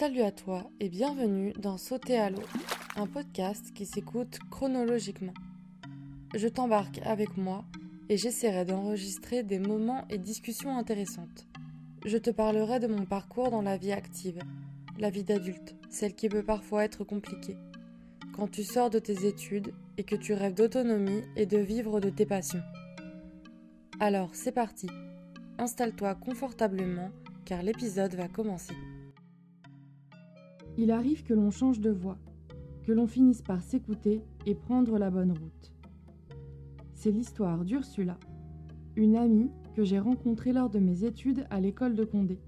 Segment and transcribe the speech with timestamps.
[0.00, 2.40] Salut à toi et bienvenue dans Sauter à l'eau,
[2.96, 5.34] un podcast qui s'écoute chronologiquement.
[6.34, 7.66] Je t'embarque avec moi
[8.08, 11.46] et j'essaierai d'enregistrer des moments et discussions intéressantes.
[12.06, 14.38] Je te parlerai de mon parcours dans la vie active,
[14.98, 17.58] la vie d'adulte, celle qui peut parfois être compliquée.
[18.34, 22.08] Quand tu sors de tes études et que tu rêves d'autonomie et de vivre de
[22.08, 22.62] tes passions.
[24.00, 24.86] Alors c'est parti,
[25.58, 27.10] installe-toi confortablement
[27.44, 28.72] car l'épisode va commencer.
[30.82, 32.16] Il arrive que l'on change de voie,
[32.84, 35.74] que l'on finisse par s'écouter et prendre la bonne route.
[36.94, 38.16] C'est l'histoire d'Ursula,
[38.96, 42.40] une amie que j'ai rencontrée lors de mes études à l'école de Condé.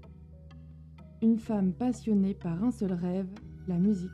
[1.21, 3.29] Une femme passionnée par un seul rêve,
[3.67, 4.09] la musique.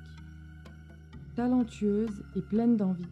[1.37, 3.07] Talentueuse et pleine d'envie,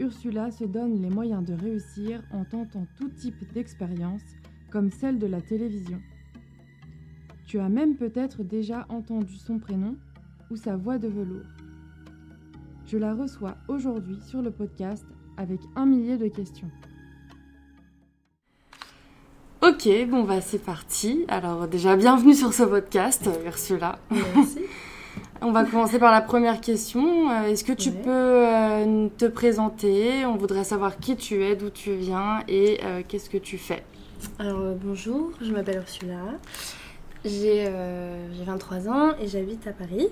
[0.00, 4.36] Ursula se donne les moyens de réussir en tentant tout type d'expérience,
[4.70, 6.02] comme celle de la télévision.
[7.46, 9.96] Tu as même peut-être déjà entendu son prénom
[10.50, 11.46] ou sa voix de velours.
[12.86, 15.04] Je la reçois aujourd'hui sur le podcast
[15.36, 16.70] avec un millier de questions.
[19.62, 21.24] Ok, bon bah c'est parti.
[21.28, 23.98] Alors déjà bienvenue sur ce podcast, Ursula.
[24.10, 24.60] Merci.
[25.42, 27.30] On va commencer par la première question.
[27.30, 28.02] Euh, Est-ce que tu Ouais.
[28.02, 30.24] peux euh, te présenter?
[30.26, 33.82] On voudrait savoir qui tu es, d'où tu viens et euh, qu'est-ce que tu fais?
[34.38, 36.20] Alors euh, bonjour, je m'appelle Ursula.
[37.26, 40.08] J'ai euh, j'ai 23 ans et j'habite à Paris.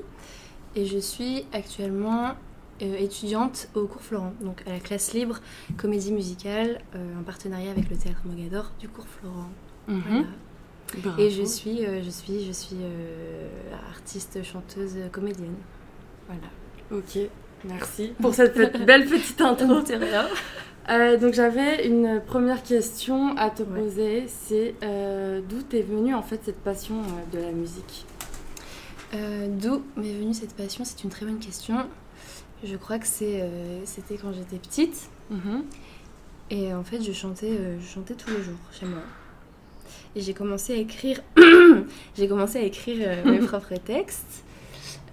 [0.77, 2.35] Et je suis actuellement
[2.83, 5.39] euh, étudiante au cours Florent, donc à la classe libre
[5.77, 9.51] comédie musicale euh, en partenariat avec le théâtre Mogador du cours Florent.
[9.87, 10.27] Voilà.
[10.99, 11.21] Bravo.
[11.21, 13.49] Et je suis, euh, je suis, je suis euh,
[13.91, 15.55] artiste, chanteuse, comédienne.
[16.27, 16.49] Voilà.
[16.91, 17.19] Ok,
[17.65, 19.81] merci pour cette belle petite intro.
[20.91, 23.81] Euh, donc j'avais une première question à te Ouais.
[23.81, 28.05] poser, c'est euh, d'où t'es venue en fait cette passion euh, de la musique?
[29.15, 30.85] Euh, D'où m'est venue cette passion?
[30.85, 31.77] C'est une très bonne question.
[32.65, 33.49] Je crois que c'est,
[33.87, 35.09] c'était quand j'étais petite.
[35.31, 35.65] Mhm.
[36.51, 39.01] Et en fait, je chantais, je chantais tous les jours chez moi.
[40.15, 41.23] Et j'ai commencé à écrire,
[42.19, 44.44] j'ai commencé à écrire mes propres textes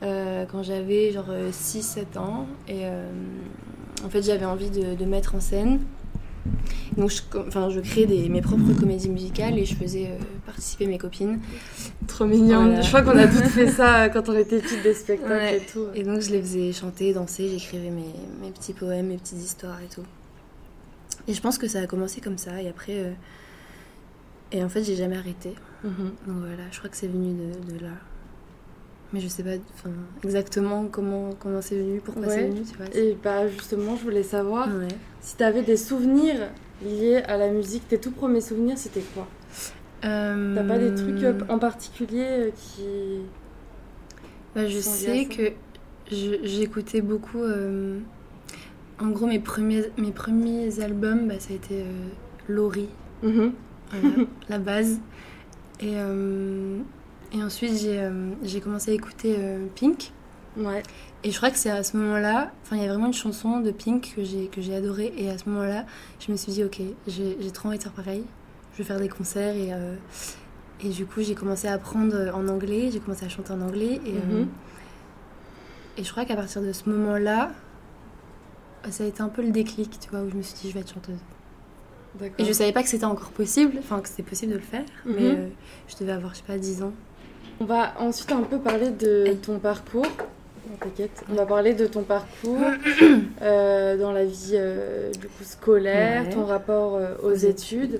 [0.04, 2.48] euh, quand j'avais genre 6-7 ans.
[2.68, 3.08] Et euh,
[4.06, 5.80] en fait, j'avais envie de, de mettre en scène.
[6.98, 10.88] Donc, je, enfin, je créais des, mes propres comédies musicales et je faisais euh, participer
[10.88, 11.40] mes copines.
[12.08, 12.66] Trop mignonne.
[12.70, 12.82] Voilà.
[12.82, 15.58] Je crois qu'on a toutes fait ça euh, quand on était petites des spectacles Ouais.
[15.58, 15.86] et tout.
[15.94, 19.80] Et donc, je les faisais chanter, danser, j'écrivais mes, mes petits poèmes, mes petites histoires
[19.82, 20.04] et tout.
[21.28, 22.60] Et je pense que ça a commencé comme ça.
[22.62, 22.94] Et après.
[22.98, 23.12] euh,
[24.52, 25.54] et en fait, j'ai jamais arrêté.
[25.84, 25.94] Mhm.
[26.28, 27.92] Donc voilà, je crois que c'est venu de, de là.
[29.14, 29.56] Mais je sais pas
[30.24, 32.30] exactement comment comment c'est venu, pourquoi Ouais.
[32.36, 32.86] c'est venu, tu vois.
[32.96, 34.88] Et bah justement, je voulais savoir Ouais.
[35.20, 36.50] si t'avais des souvenirs
[36.84, 37.88] liés à la musique.
[37.90, 39.28] Tes tout premiers souvenirs, c'était quoi?
[40.06, 43.20] Euh, T'as pas des trucs euh, en particulier euh, qui...
[44.56, 45.52] bah, Je sais que
[46.10, 47.44] j'écoutais beaucoup.
[47.44, 48.00] euh,
[49.00, 52.08] En gros, mes premiers, mes premiers albums, bah, ça a été euh,
[52.48, 52.90] Laurie,
[53.24, 53.52] Mhm.
[53.92, 54.16] voilà,
[54.50, 55.00] la base.
[55.82, 55.96] Et,
[57.34, 60.12] et ensuite, j'ai euh, j'ai commencé à écouter euh, Pink.
[60.58, 60.84] Ouais.
[61.24, 63.60] Et je crois que c'est à ce moment-là, enfin il y a vraiment une chanson
[63.62, 65.86] de Pink que j'ai que j'ai adorée et à ce moment-là,
[66.20, 68.24] je me suis dit ok, j'ai trop envie de faire pareil.
[68.74, 69.96] Je vais faire des concerts et euh,
[70.84, 74.02] et du coup j'ai commencé à apprendre en anglais, j'ai commencé à chanter en anglais
[74.06, 74.48] et euh, Mhm.
[75.98, 77.52] et je crois qu'à partir de ce moment-là,
[78.90, 80.74] ça a été un peu le déclic, tu vois, où je me suis dit je
[80.74, 81.20] vais être chanteuse.
[82.40, 84.84] Et je savais pas que c'était encore possible, enfin que c'était possible de le faire,
[85.06, 85.14] Mhm.
[85.16, 85.48] mais euh,
[85.88, 86.92] je devais avoir je sais pas 10 ans.
[87.62, 90.08] On va ensuite un peu parler de ton parcours.
[90.80, 91.24] T'inquiète.
[91.32, 92.58] On va parler de ton parcours
[93.44, 96.30] euh, dans la vie euh, du coup scolaire, Ouais.
[96.30, 98.00] ton rapport euh, aux Aux études,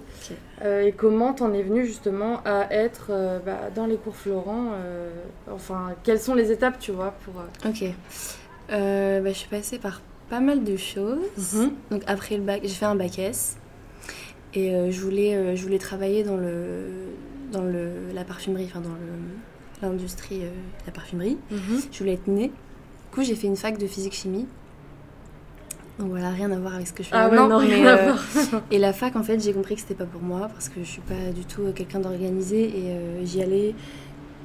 [0.66, 3.12] et comment t'en es venu justement à être
[3.46, 4.70] bah, dans les cours Florent.
[5.54, 7.36] enfin, quelles sont les étapes, tu vois, pour.
[7.70, 7.84] Ok.
[8.70, 10.02] Bah, je suis passée par
[10.32, 11.20] pas mal de choses.
[11.54, 11.72] Mhm.
[11.92, 13.58] Donc après le bac, j'ai fait un bac S.
[14.56, 16.88] Et je, voulais, je voulais travailler dans, le,
[17.52, 19.51] dans le, la parfumerie, enfin dans le-
[19.90, 21.38] l'industrie euh, de la parfumerie.
[21.50, 22.48] Je voulais être née.
[22.48, 24.46] Du coup, j'ai fait une fac de physique-chimie.
[26.00, 27.98] Donc voilà, rien à voir avec ce que je fais Ah ouais, non, rien à
[27.98, 28.64] euh, voir.
[28.72, 30.90] et la fac, en fait, j'ai compris que c'était pas pour moi parce que je
[30.90, 33.76] suis pas du tout euh, quelqu'un d'organisé et j'y allais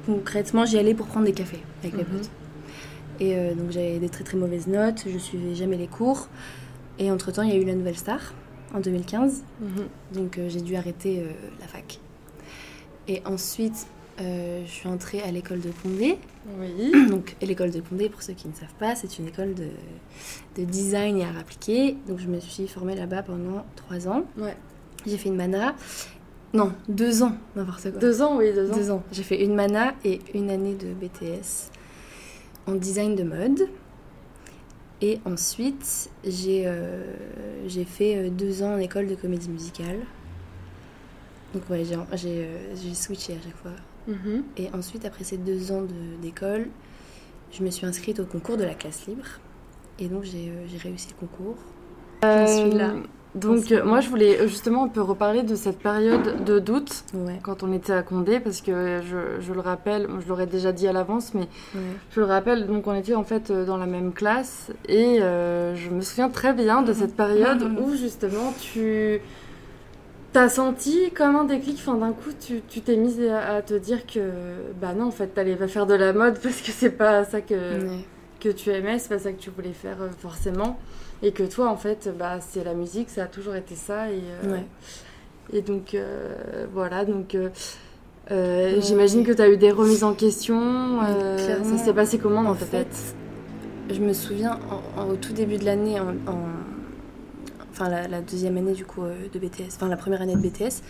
[0.05, 2.09] concrètement, j'y allais pour prendre des cafés avec mes Mhm.
[2.09, 2.29] potes.
[3.19, 6.27] Et euh, donc j'avais des très très mauvaises notes, je suivais jamais les cours.
[6.99, 8.33] Et entre temps, il y a eu la Nouvelle Star
[8.75, 9.67] en 2015, Mhm.
[10.13, 11.99] donc euh, j'ai dû arrêter euh, la fac.
[13.07, 13.87] Et ensuite,
[14.19, 16.17] euh, je suis entrée à l'école de Condé.
[16.59, 17.07] Oui.
[17.09, 19.67] Donc, l'école de Condé, pour ceux qui ne savent pas, c'est une école de,
[20.57, 21.97] de design et art appliqué.
[22.07, 24.23] Donc, je me suis formée là-bas pendant trois ans.
[24.37, 24.55] Ouais.
[25.05, 25.75] J'ai fait une mana.
[26.53, 27.99] Non, deux ans, n'importe quoi.
[27.99, 28.75] Deux ans, oui, deux ans.
[28.75, 29.03] Deux ans.
[29.11, 31.71] J'ai fait une mana et une année de BTS
[32.67, 33.67] en design de mode.
[35.01, 37.13] Et ensuite, j'ai euh,
[37.85, 39.99] fait euh, deux ans en école de comédie musicale.
[41.53, 43.71] Donc ouais, euh, j'ai switché à chaque fois.
[44.07, 44.43] Mhm.
[44.57, 46.67] Et ensuite, après ces deux ans de- d'école,
[47.51, 49.25] je me suis inscrite au concours de la classe libre.
[49.99, 51.55] Et donc, j'ai euh, j'ai réussi le concours.
[52.23, 52.93] Je suis là.
[53.35, 57.03] Donc, euh, moi, je voulais euh, justement un peu reparler de cette période de doute
[57.13, 60.71] Ouais, quand on était à Condé, parce que je, je le rappelle, je l'aurais déjà
[60.71, 61.41] dit à l'avance, mais
[61.75, 61.81] ouais.
[62.11, 65.75] je le rappelle, donc on était en fait euh, dans la même classe, et euh,
[65.75, 67.77] je me souviens très bien de cette période Mhm.
[67.83, 69.19] où justement tu
[70.37, 73.73] t'as senti comme un déclic, enfin d'un coup tu tu t'es mise à, à te
[73.73, 74.19] dire que
[74.79, 77.41] bah non en fait t'allais pas faire de la mode parce que c'est pas ça
[77.41, 77.55] que
[78.39, 80.77] que tu aimais, c'est pas ça que tu voulais faire euh, forcément.
[81.23, 84.11] Et que toi, en fait, bah, c'est la musique, ça a toujours été ça.
[84.11, 84.63] Et, euh, Ouais.
[85.53, 87.03] et donc, euh, voilà.
[87.03, 87.35] Donc,
[88.29, 88.75] Ouais.
[88.79, 90.99] j'imagine que tu as eu des remises en question.
[91.37, 93.15] ça s'est passé comment dans En ta fait, tête
[93.89, 96.49] je me souviens en- en- au tout début de l'année, en, en-
[97.79, 100.41] enfin la, la deuxième année du coup euh, de BTS, enfin la première année de
[100.41, 100.81] BTS,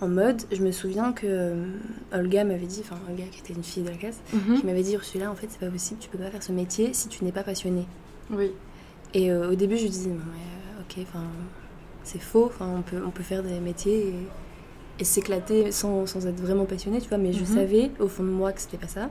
[0.00, 1.66] en mode, je me souviens que euh,
[2.14, 4.94] Olga m'avait dit, enfin Olga qui était une fille de la classe, qui m'avait dit
[4.94, 7.32] Ursula, en fait c'est pas possible, tu peux pas faire ce métier si tu n'es
[7.32, 7.86] pas passionnée.
[8.30, 8.52] Oui.
[9.14, 11.24] Et euh, au début je lui disais mais ok, enfin
[12.04, 14.14] c'est faux, enfin on peut, on peut faire des métiers et,
[15.00, 17.46] et s'éclater sans, sans être vraiment passionné, tu vois, mais je Mhm.
[17.46, 19.10] savais au fond de moi que c'était pas ça.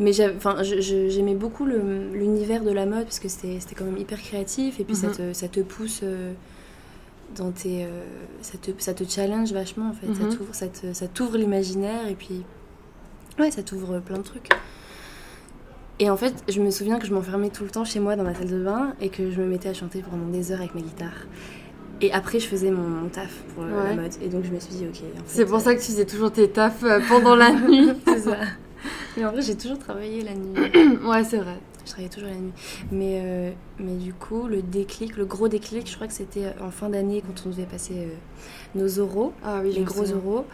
[0.00, 4.84] Mais j'aimais beaucoup l'univers de la mode parce que c'était quand même hyper créatif et
[4.84, 5.12] puis ça, Mhm.
[5.14, 6.32] te, ça te pousse euh,
[7.36, 7.84] dans tes.
[7.84, 8.02] euh,
[8.42, 10.06] ça, te, ça te challenge vachement en fait.
[10.14, 12.42] Ça t'ouvre- Ça t'ouvre l'imaginaire et puis.
[13.38, 14.48] Ouais, ça t'ouvre plein de trucs.
[16.00, 18.24] Et en fait, je me souviens que je m'enfermais tout le temps chez moi dans
[18.24, 20.74] ma salle de bain et que je me mettais à chanter pendant des heures avec
[20.74, 21.26] ma guitare.
[22.00, 23.94] Et après, je faisais mon, mon taf pour euh, Ouais.
[23.96, 24.12] la mode.
[24.20, 24.96] Et donc, je me suis dit, ok.
[25.14, 27.90] en fait, C'est pour euh, ça que tu faisais toujours tes tafs pendant la nuit.
[28.08, 28.36] c'est ça.
[29.16, 30.54] Mais en vrai, j'ai toujours travaillé la nuit.
[31.06, 31.58] ouais, c'est vrai.
[31.84, 32.52] Je travaillais toujours la nuit.
[32.90, 36.70] Mais, euh, mais du coup, le déclic, le gros déclic, je crois que c'était en
[36.70, 38.08] fin d'année quand on devait passer euh,
[38.74, 40.46] nos oraux, Ah oui, les gros oraux.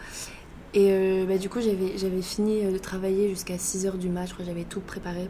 [0.73, 4.25] Et euh, bah, du coup, j'avais fini euh, de travailler jusqu'à 6h du mat.
[4.27, 5.27] Je crois que j'avais tout préparé.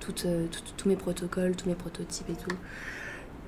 [0.00, 2.56] Tout, euh, tout- tous mes protocoles, tous mes prototypes et tout.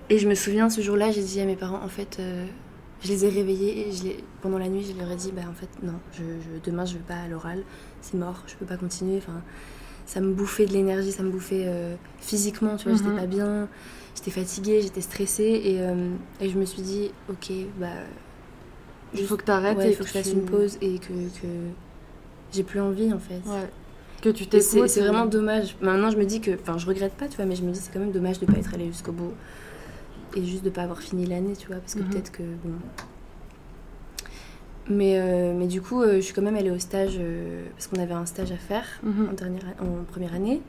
[0.09, 2.45] Et je me souviens, ce jour-là, j'ai dit à mes parents, en fait, euh,
[3.03, 5.43] je les ai réveillés et je les, pendant la nuit, je leur ai dit, bah
[5.49, 7.63] en fait, non, je, je- demain, je vais pas à l'oral.
[8.03, 9.19] C'est mort, je peux pas continuer.
[9.19, 9.41] Enfin,
[10.07, 12.99] ça me bouffait de l'énergie, ça me bouffait euh, physiquement, tu vois, Mhm.
[13.05, 13.69] j'étais pas bien,
[14.17, 15.61] j'étais fatiguée, j'étais stressée.
[15.65, 16.11] Et, euh,
[16.41, 17.89] et je me suis dit, ok, bah.
[19.15, 20.99] Il faut que tu arrêtes Ouais, et il faut que je fasse une pause et
[21.01, 21.47] que, que
[22.53, 23.41] j'ai plus envie en fait.
[23.45, 23.69] Ouais.
[24.23, 24.87] Que tu t'écoutes.
[24.89, 25.77] c'est vraiment dommage.
[25.81, 27.81] Maintenant, je me dis que, enfin, je regrette pas, tu vois, mais je me dis
[27.81, 29.33] c'est quand même dommage de pas être allé jusqu'au bout
[30.37, 32.09] et juste de pas avoir fini l'année, tu vois, parce que Mhm.
[32.11, 32.75] peut-être que bon.
[34.91, 37.87] Mais, euh, mais du coup, euh, je suis quand même allée au stage euh, parce
[37.87, 39.29] qu'on avait un stage à faire mhm.
[39.31, 40.61] en, dernière, en première année.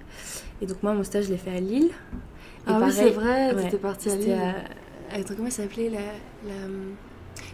[0.62, 1.88] Et donc, moi, mon stage, je l'ai fait à Lille.
[1.88, 4.34] Et Ah oui, pareil, c'est vrai, ouais, t'étais partie à Lille.
[4.34, 5.16] à.
[5.16, 6.00] Attends, comment ça s'appelait la,
[6.48, 6.54] la.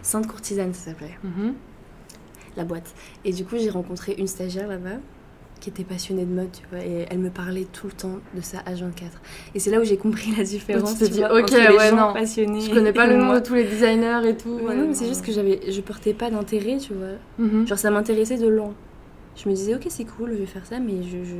[0.02, 1.54] Sainte Courtisane, ça s'appelait Mhm.
[2.56, 2.94] la boîte.
[3.24, 4.98] Et du coup, j'ai rencontré une stagiaire là-bas
[5.60, 8.40] qui était passionnée de mode, tu vois, et elle me parlait tout le temps de
[8.40, 9.04] ça H24.
[9.54, 10.92] Et c'est là où j'ai compris la différence.
[10.94, 12.60] Tu t'es dit, vois, ok, les ouais, gens non, passionnés.
[12.60, 14.50] Je connais pas le nom de tous les designers et tout.
[14.50, 17.16] Ouais, ouais, non, mais c'est juste que j'avais, je portais pas d'intérêt, tu vois.
[17.38, 17.66] Mhm.
[17.66, 18.72] Genre, ça m'intéressait de loin.
[19.36, 21.34] Je me disais, ok, c'est cool, je vais faire ça, mais je, je,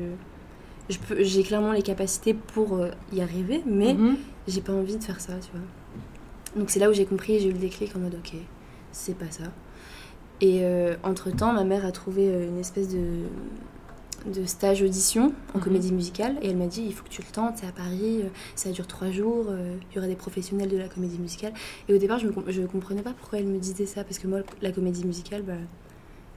[0.95, 4.17] je peux, j'ai clairement les capacités pour euh, y arriver, mais Mhm.
[4.47, 5.61] j'ai pas envie de faire ça, tu vois.
[6.57, 8.33] Donc c'est là où j'ai compris, j'ai eu le déclic en mode ok,
[8.93, 9.45] c'est pas ça.
[10.41, 13.01] Et euh, entre-temps, ma mère a trouvé euh, une espèce de,
[14.27, 15.65] de stage audition en Mhm.
[15.65, 18.23] comédie musicale et elle m'a dit il faut que tu le tentes, c'est à Paris,
[18.23, 21.53] euh, ça dure trois jours, euh, il y aura des professionnels de la comédie musicale.
[21.89, 24.41] Et au départ, je, je comprenais pas pourquoi elle me disait ça parce que moi,
[24.61, 25.55] la comédie musicale, bah,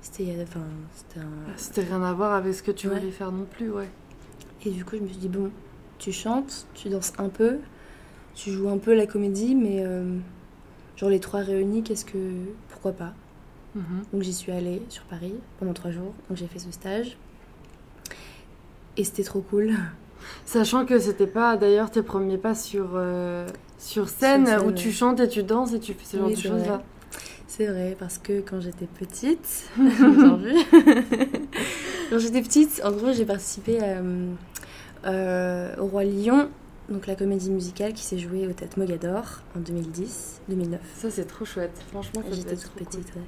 [0.02, 0.62] c'était enfin,
[0.96, 3.00] c'était un, C'était rien à voir avec ce que tu Ouais.
[3.00, 3.90] voulais faire non plus, ouais.
[4.66, 5.52] et du coup, je me suis dit, bon,
[5.98, 7.58] tu chantes, tu danses un peu,
[8.36, 10.18] tu joues un peu la comédie, mais euh,
[10.96, 12.18] genre les trois réunis, qu'est-ce que.
[12.70, 13.14] Pourquoi pas?
[13.76, 13.84] Mhm.
[14.14, 17.18] Donc j'y suis allée sur Paris pendant trois jours, donc j'ai fait ce stage.
[19.01, 19.72] Et c'était trop cool.
[20.46, 23.48] Sachant que c'était pas d'ailleurs tes premiers pas sur, euh,
[23.79, 24.75] sur scène Sur scène, où ouais.
[24.75, 26.74] tu chantes et tu danses et tu fais ce genre Oui, de c'est choses là.
[26.75, 26.84] vrai.
[27.48, 29.70] C'est vrai, parce que quand j'étais petite,
[32.12, 33.98] quand j'étais petite, en gros, j'ai participé à,
[35.10, 36.50] euh, au Roi Lion,
[36.89, 39.24] donc la comédie musicale qui s'est jouée au Théâtre Mogador
[39.58, 40.77] en 2010-2009.
[40.96, 42.22] Ça c'est trop chouette, franchement.
[42.31, 42.86] J'étais toute cool.
[42.86, 43.22] petite, ouais.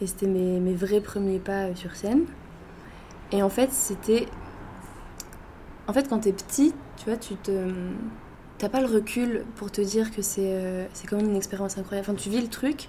[0.00, 2.24] Et c'était mes, mes vrais premiers pas euh, sur scène.
[3.30, 4.26] Et en fait, c'était.
[5.92, 7.50] En fait, quand t'es petit, tu vois, tu te.
[8.56, 11.76] T'as pas le recul pour te dire que c'est euh, c'est quand même une expérience
[11.76, 12.08] incroyable.
[12.08, 12.88] Enfin, tu vis le truc,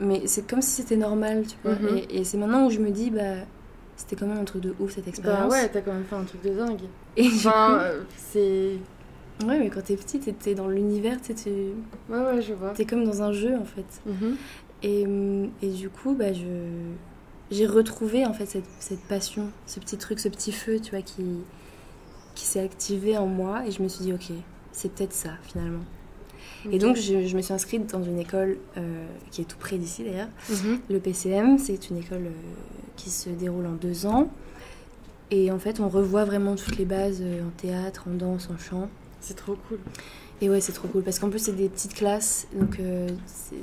[0.00, 1.74] mais c'est comme si c'était normal, tu vois.
[1.74, 1.98] Mhm.
[2.10, 3.44] Et, et c'est maintenant où je me dis, bah.
[3.96, 5.52] c'était quand même un truc de ouf cette Bah expérience.
[5.52, 6.80] ouais, t'as quand même fait un truc de dingue.
[7.18, 8.76] Et Enfin, euh, c'est.
[9.44, 11.32] ouais, mais quand t'es petite, t'es- dans l'univers, tu
[12.08, 12.70] Ouais, ouais, je vois.
[12.70, 14.00] t'es comme dans un jeu en fait.
[14.06, 14.36] Mhm.
[14.82, 15.04] Et,
[15.66, 16.46] et du coup, bah, je,
[17.50, 21.02] j'ai retrouvé en fait cette, cette passion, ce petit truc, ce petit feu, tu vois,
[21.02, 21.24] qui,
[22.36, 23.66] qui s'est activé en moi.
[23.66, 24.30] Et je me suis dit, ok,
[24.70, 25.82] c'est peut-être ça finalement.
[26.70, 29.78] Et donc, je, je me suis inscrite dans une école euh, qui est tout près
[29.78, 30.28] d'ici d'ailleurs.
[30.50, 30.78] Mhm.
[30.90, 32.30] Le PCM, c'est une école euh,
[32.96, 34.28] qui se déroule en deux ans.
[35.30, 38.58] Et en fait, on revoit vraiment toutes les bases euh, en théâtre, en danse, en
[38.58, 38.88] chant.
[39.20, 39.78] C'est trop cool.
[40.40, 42.46] Et ouais, c'est trop cool parce qu'en plus, c'est des petites classes.
[42.54, 42.78] Donc,
[43.26, 43.54] c'est-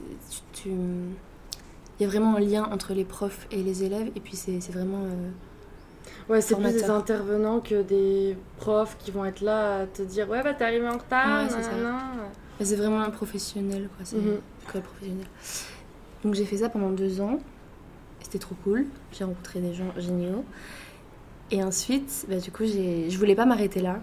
[0.54, 4.12] tu, tu- il y a vraiment un lien entre les profs et les élèves.
[4.16, 5.04] Et puis, c'est c'est vraiment.
[5.04, 5.30] euh,
[6.30, 10.30] Ouais, c'est plus des intervenants que des profs qui vont être là à te dire
[10.30, 14.06] Ouais, bah t'es arrivé en retard, Ouais, c'est c'est vraiment un professionnel, quoi.
[14.06, 15.26] C'est une école professionnelle.
[16.24, 17.40] Donc, j'ai fait ça pendant deux ans.
[18.22, 18.86] C'était trop cool.
[19.12, 20.46] J'ai rencontré des gens géniaux.
[21.52, 24.00] Et ensuite, bah, du coup, je voulais pas m'arrêter là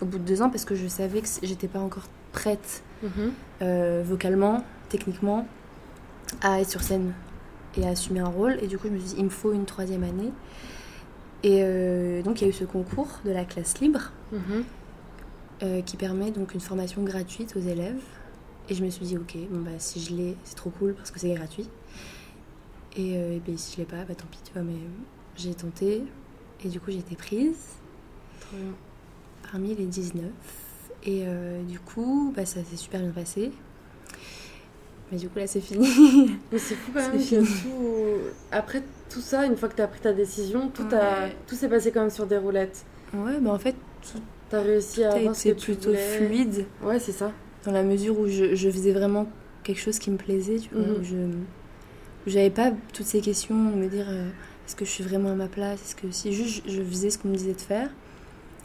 [0.00, 3.32] au bout de deux ans parce que je savais que j'étais pas encore prête Mhm.
[3.62, 5.46] euh, vocalement, techniquement,
[6.42, 7.12] à être sur scène
[7.76, 8.58] et à assumer un rôle.
[8.62, 10.32] Et du coup, je me suis dit, il me faut une troisième année.
[11.44, 14.64] Et euh, donc, il y a eu ce concours de la classe libre Mhm.
[15.62, 18.02] euh, qui permet donc une formation gratuite aux élèves.
[18.68, 21.10] Et je me suis dit, ok, bon, bah, si je l'ai, c'est trop cool parce
[21.10, 21.68] que c'est gratuit.
[22.96, 24.76] Et, euh, et ben, si je l'ai pas, bah, tant pis, tu vois, mais
[25.36, 26.02] j'ai tenté.
[26.64, 27.56] Et du coup, j'ai été prise
[28.40, 28.72] Trop bien.
[29.50, 30.24] parmi les 19.
[31.04, 33.50] Et euh, du coup, bah, ça s'est super bien passé.
[35.12, 35.86] Mais du coup, là, c'est fini.
[36.52, 38.18] Mais c'est fou quand même que tout.
[38.50, 41.28] Après tout ça, une fois que t'as pris ta décision, tout, a...
[41.46, 42.84] Tout s'est passé quand même sur des roulettes.
[43.14, 43.76] ouais, bah en fait,
[44.48, 46.18] T'as réussi à avoir ce que tu plutôt voulais.
[46.18, 47.30] fluide Ouais, c'est ça.
[47.64, 49.26] dans la mesure où je, je faisais vraiment
[49.64, 50.82] quelque chose qui me plaisait, tu vois.
[50.86, 51.00] Mhm.
[51.00, 54.28] Où je où j'avais pas toutes ces questions de me dire euh,
[54.66, 57.10] est-ce que je suis vraiment à ma place Est-ce que si juste je, je faisais
[57.10, 57.90] ce qu'on me disait de faire,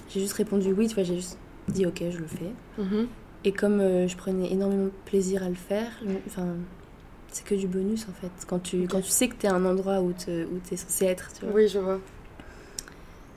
[0.10, 1.38] j'ai juste répondu oui, tu vois, j'ai juste
[1.70, 2.52] dit ok, je le fais.
[2.82, 3.08] Mhm.
[3.44, 5.92] Et comme euh, je prenais énormément de plaisir à le faire,
[6.26, 6.48] enfin,
[7.32, 8.32] c'est que du bonus en fait.
[8.48, 11.32] Quand tu, quand tu sais que t'es à un endroit où tu es censé être,
[11.34, 11.54] tu vois.
[11.54, 12.00] Oui, je vois.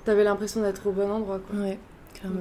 [0.04, 1.60] T'avais l'impression d'être au bon endroit, quoi.
[1.60, 1.78] Ouais,
[2.14, 2.40] clairement.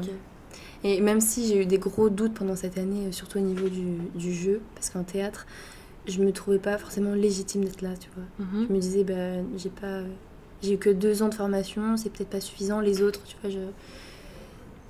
[0.83, 3.67] Et même si j'ai eu des gros doutes pendant cette année, euh, surtout au niveau
[3.67, 5.45] du, du jeu, parce qu'en théâtre,
[6.07, 8.45] je me trouvais pas forcément légitime d'être là, tu vois.
[8.45, 8.67] Mhm.
[8.69, 10.01] Je me disais, bah, j'ai pas.
[10.61, 12.79] J'ai eu que deux ans de formation, c'est peut-être pas suffisant.
[12.79, 13.59] Les autres, tu vois, je.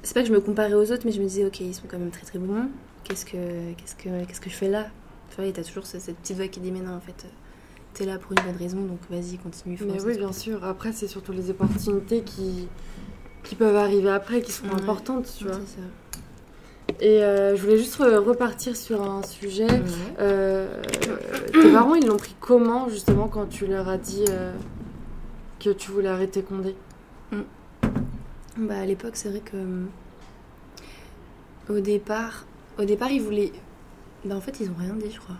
[0.03, 1.83] C'est pas que je me comparais aux autres, mais je me disais, ok, ils sont
[1.87, 2.69] quand même très très bons.
[3.03, 4.87] Qu'est-ce que, qu'est-ce que, qu'est-ce que je fais là?
[5.35, 7.29] Tu vois, t'as toujours ce- cette petite voix qui dit, mais non, en fait, euh,
[7.93, 9.87] t'es là pour une bonne raison, donc vas-y, continue, fonce.
[9.91, 10.63] Mais oui, bien sûr.
[10.63, 12.67] Après, c'est surtout les opportunités qui,
[13.43, 14.73] qui peuvent arriver après, qui sont Ouais.
[14.73, 15.53] importantes, tu vois.
[15.55, 15.81] Ça.
[17.01, 19.67] Et euh, je voulais juste re- repartir sur un sujet.
[19.69, 19.81] Ouais.
[20.19, 20.81] Euh,
[21.51, 24.53] tes parents, ils l'ont pris comment, justement, quand tu leur as dit euh,
[25.59, 26.75] que tu voulais arrêter Condé?
[28.59, 29.55] Bah, à l'époque, c'est vrai que.
[29.55, 29.85] euh,
[31.69, 32.45] Au départ,
[32.77, 33.51] au départ, ils voulaient.
[34.25, 35.37] Bah, en fait, ils ont rien dit, je crois.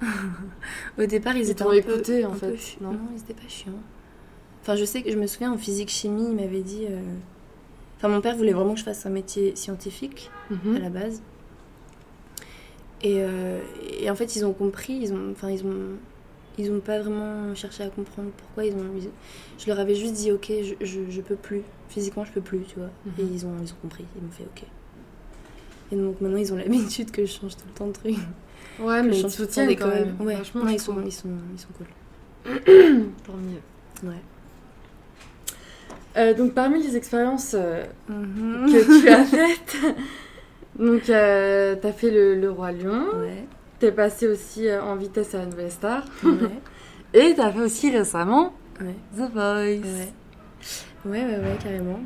[0.98, 3.20] au départ, ils, Ils étaient un écouté, peu, en un fait, peu non non, ils
[3.20, 3.72] étaient pas chiants.
[4.62, 6.86] Enfin, je sais que je me souviens en physique-chimie, ils m'avaient dit.
[6.90, 7.00] euh,
[7.96, 10.76] Enfin, mon père voulait vraiment que je fasse un métier scientifique Mhm.
[10.76, 11.22] à la base.
[13.02, 13.60] Et, euh,
[14.00, 15.96] et en fait, ils ont compris, ils ont, enfin, ils ont,
[16.58, 18.84] ils ont pas vraiment cherché à comprendre pourquoi ils ont.
[18.98, 19.08] ils-
[19.58, 22.60] je leur avais juste dit, ok, je, je, je peux plus, physiquement, je peux plus,
[22.60, 22.90] tu vois.
[23.06, 23.12] Mhm.
[23.18, 24.64] Et ils ont, ils ont compris, ils m'ont fait, ok.
[25.92, 28.16] Et donc maintenant, ils ont l'habitude que je change tout le temps de trucs.
[28.80, 29.94] Ouais, mais je ils soutiennent quand d'école.
[30.06, 30.16] même.
[30.20, 31.86] Ouais, je ils sont, ils sont, ils sont cool.
[33.24, 34.08] Tant mieux.
[34.10, 34.16] Ouais.
[36.16, 38.66] Euh, donc, parmi les expériences euh, Mhm.
[38.72, 39.76] que tu as faites,
[40.78, 43.44] donc, euh, t'as fait le, le Roi Lion, Ouais,
[43.78, 46.32] t'es passé aussi en vitesse à la Nouvelle Star, ouais,
[47.14, 48.94] et t'as fait aussi récemment ouais.
[49.16, 50.08] The Voice.
[51.06, 51.24] Ouais.
[51.24, 52.00] Ouais, ouais, carrément.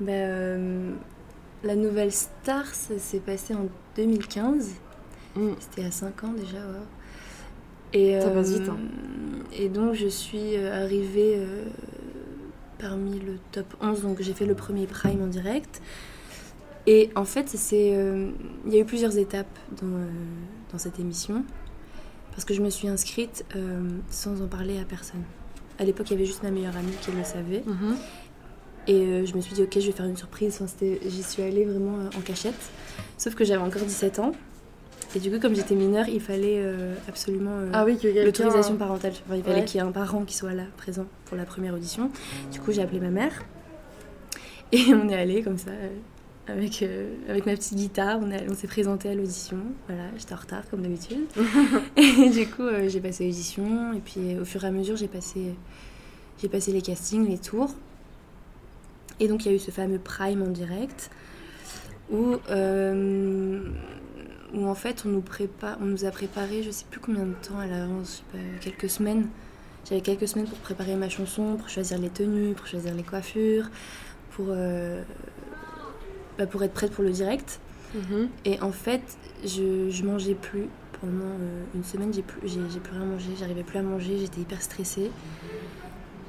[0.00, 0.92] Bah, euh,
[1.62, 3.66] la nouvelle star, ça s'est passé en
[3.96, 4.70] 2015.
[5.36, 5.48] Mm.
[5.60, 7.92] C'était à 5 ans déjà, ouais.
[7.92, 8.78] Et, Ça passe vite, hein.
[9.52, 11.64] Et donc, je suis euh, arrivée euh,
[12.78, 14.02] parmi le top 11.
[14.02, 15.80] Donc, j'ai fait le premier prime en direct.
[16.86, 18.30] Et en fait, c'est, euh,
[18.66, 20.06] il y a eu plusieurs étapes dans, euh,
[20.70, 21.44] dans cette émission.
[22.32, 25.22] Parce que je me suis inscrite euh, sans en parler à personne.
[25.78, 27.62] À l'époque, il y avait juste ma meilleure amie qui le savait.
[27.66, 27.96] Mhm.
[28.86, 30.58] Et euh, je me suis dit, ok, je vais faire une surprise.
[30.62, 32.54] Enfin, J'y suis allée vraiment euh, en cachette.
[33.18, 34.32] Sauf que j'avais encore 17 ans.
[35.16, 39.12] Et du coup, comme j'étais mineure, il fallait euh, absolument Ah oui, l'autorisation parentale.
[39.26, 39.64] Enfin, il fallait Ouais.
[39.64, 42.10] qu'il y ait un parent qui soit là, présent pour la première audition.
[42.52, 43.32] Du coup, j'ai appelé ma mère.
[44.72, 45.70] Et on est allé comme ça,
[46.46, 48.18] avec, euh, avec ma petite guitare.
[48.20, 49.58] On, on s'est présenté à l'audition.
[49.86, 51.26] Voilà, j'étais en retard comme d'habitude.
[51.96, 53.92] et du coup, euh, j'ai passé l'audition.
[53.92, 55.54] Et puis, euh, au fur et à mesure, j'ai passé
[56.42, 57.74] j'ai passé les castings, les tours.
[59.20, 61.10] Et donc il y a eu ce fameux prime en direct
[62.10, 63.60] où, euh,
[64.52, 67.34] où en fait on nous, prépare, on nous a préparé, je sais plus combien de
[67.34, 68.24] temps à l'avance,
[68.60, 69.28] quelques semaines.
[69.88, 73.70] J'avais quelques semaines pour préparer ma chanson, pour choisir les tenues, pour choisir les coiffures,
[74.30, 75.02] pour, euh,
[76.38, 77.60] bah, pour être prête pour le direct.
[77.94, 78.28] Mhm.
[78.44, 79.02] Et en fait,
[79.44, 80.68] je, je mangeais plus.
[81.00, 84.18] Pendant euh, une semaine, j'ai plus, j'ai, j'ai plus rien mangé, j'arrivais plus à manger,
[84.18, 85.10] j'étais hyper stressée.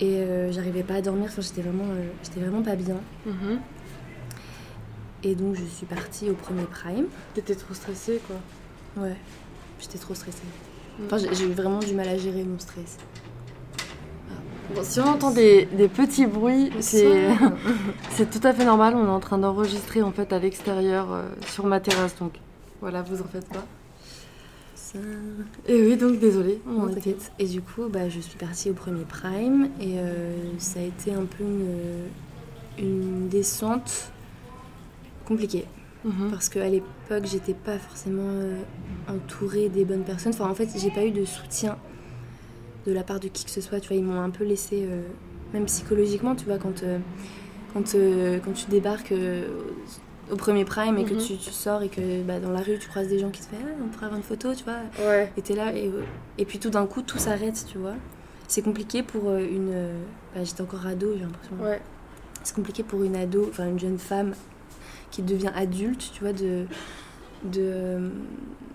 [0.02, 2.98] Et euh, j'arrivais pas à dormir, enfin, j'étais, vraiment, euh, j'étais vraiment pas bien.
[3.26, 3.60] Mhm.
[5.24, 7.06] Et donc, je suis partie au premier prime.
[7.34, 9.04] T'étais trop stressée, quoi.
[9.04, 9.16] Ouais,
[9.80, 10.44] j'étais trop stressée.
[11.00, 11.06] Mm.
[11.06, 12.98] Enfin, j'ai, j'ai eu vraiment du mal à gérer mon stress.
[14.74, 18.96] Bon, si on entend des, des petits bruits, c'est tout à fait normal.
[18.96, 22.34] On est en train d'enregistrer en fait à l'extérieur euh, sur ma terrasse, donc
[22.82, 23.64] voilà, vous en faites pas.
[24.76, 24.98] Ça-
[25.68, 26.62] Et oui, donc désolé.
[26.68, 27.16] on Non, était-.
[27.40, 31.14] Et du coup, bah, je suis partie au premier prime et euh, ça a été
[31.14, 32.08] un peu une,
[32.80, 34.12] une descente
[35.26, 35.66] compliquée.
[36.04, 36.30] Mhm.
[36.32, 38.58] Parce qu'à l'époque, j'étais pas forcément euh,
[39.10, 40.34] entourée des bonnes personnes.
[40.34, 41.78] Enfin, en fait, j'ai pas eu de soutien
[42.86, 43.80] de la part de qui que ce soit.
[43.80, 45.02] Tu vois, ils m'ont un peu laissé, euh,
[45.54, 47.00] même psychologiquement, tu vois, quand, euh,
[47.74, 49.14] quand, euh, quand tu débarques
[50.32, 51.20] au premier prime et que Mhm.
[51.20, 53.46] tu, tu sors et que bah, dans la rue, tu croises des gens qui te
[53.48, 54.80] font ah, on pourrait avoir une photo, tu vois.
[55.08, 55.32] Ouais.
[55.38, 55.92] Et t'es là, et,
[56.38, 57.94] et puis tout d'un coup, tout s'arrête, tu vois.
[58.48, 59.72] C'est compliqué pour une.
[60.36, 61.56] bah, J'étais encore ado, j'ai l'impression.
[61.62, 61.82] Ouais.
[62.44, 64.34] C'est compliqué pour une ado, enfin une jeune femme
[65.12, 66.66] qui devient adulte, tu vois, de,
[67.52, 68.10] de,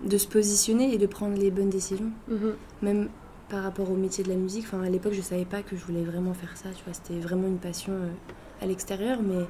[0.05, 2.11] de se positionner et de prendre les bonnes décisions.
[2.29, 2.53] Mhm.
[2.81, 3.09] Même
[3.51, 4.65] par rapport au métier de la musique.
[4.65, 6.93] Enfin, à l'époque, je savais pas que je voulais vraiment faire ça, tu vois.
[6.93, 8.07] C'était vraiment une passion euh,
[8.61, 9.45] à l'extérieur, mais.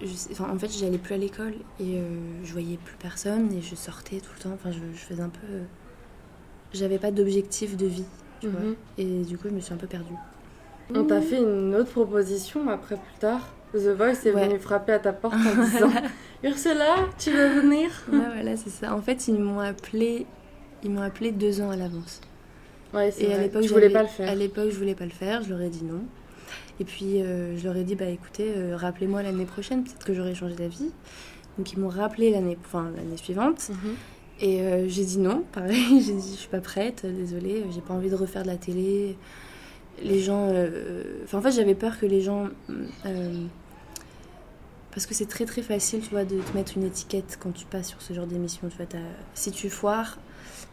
[0.00, 2.04] je sais- enfin, en fait, j'allais plus à l'école et euh,
[2.44, 4.52] je voyais plus personne et je sortais tout le temps.
[4.54, 5.46] Enfin, je, je faisais un peu.
[5.50, 5.62] euh,
[6.72, 8.04] J'avais pas d'objectif de vie,
[8.40, 8.60] tu vois.
[8.60, 8.74] Mhm.
[8.98, 10.14] Et du coup, je me suis un peu perdue.
[10.94, 13.40] On t'a fait une autre proposition après plus tard.
[13.74, 14.46] The Voice est Ouais.
[14.48, 15.90] venu frapper à ta porte en disant
[16.42, 17.90] Ursula, tu veux venir?
[18.10, 18.94] Ouais, voilà, c'est ça.
[18.94, 20.26] En fait, ils m'ont appelé,
[20.82, 22.20] ils m'ont appelé deux ans à l'avance.
[22.94, 24.28] Ouais, Et à l'époque, tu voulais pas le faire.
[24.28, 25.42] À l'époque, je voulais pas le faire.
[25.42, 26.02] Je leur ai dit non.
[26.80, 30.14] Et puis, euh, je leur ai dit, bah écoutez, euh, rappelez-moi l'année prochaine, peut-être que
[30.14, 30.90] j'aurai changé d'avis.
[31.56, 33.70] Donc, ils m'ont rappelé l'année, enfin suivante.
[33.70, 33.94] Mhm.
[34.40, 36.00] Et euh, j'ai dit non, pareil.
[36.00, 39.16] j'ai dit, je suis pas prête, désolée, j'ai pas envie de refaire de la télé.
[40.02, 40.52] Les gens.
[41.24, 42.48] Enfin, en fait, j'avais peur que les gens.
[44.92, 47.66] parce que c'est très très facile, tu vois, de te mettre une étiquette quand tu
[47.66, 48.68] passes sur ce genre d'émission.
[48.68, 48.86] Tu vois,
[49.34, 50.18] si tu foires,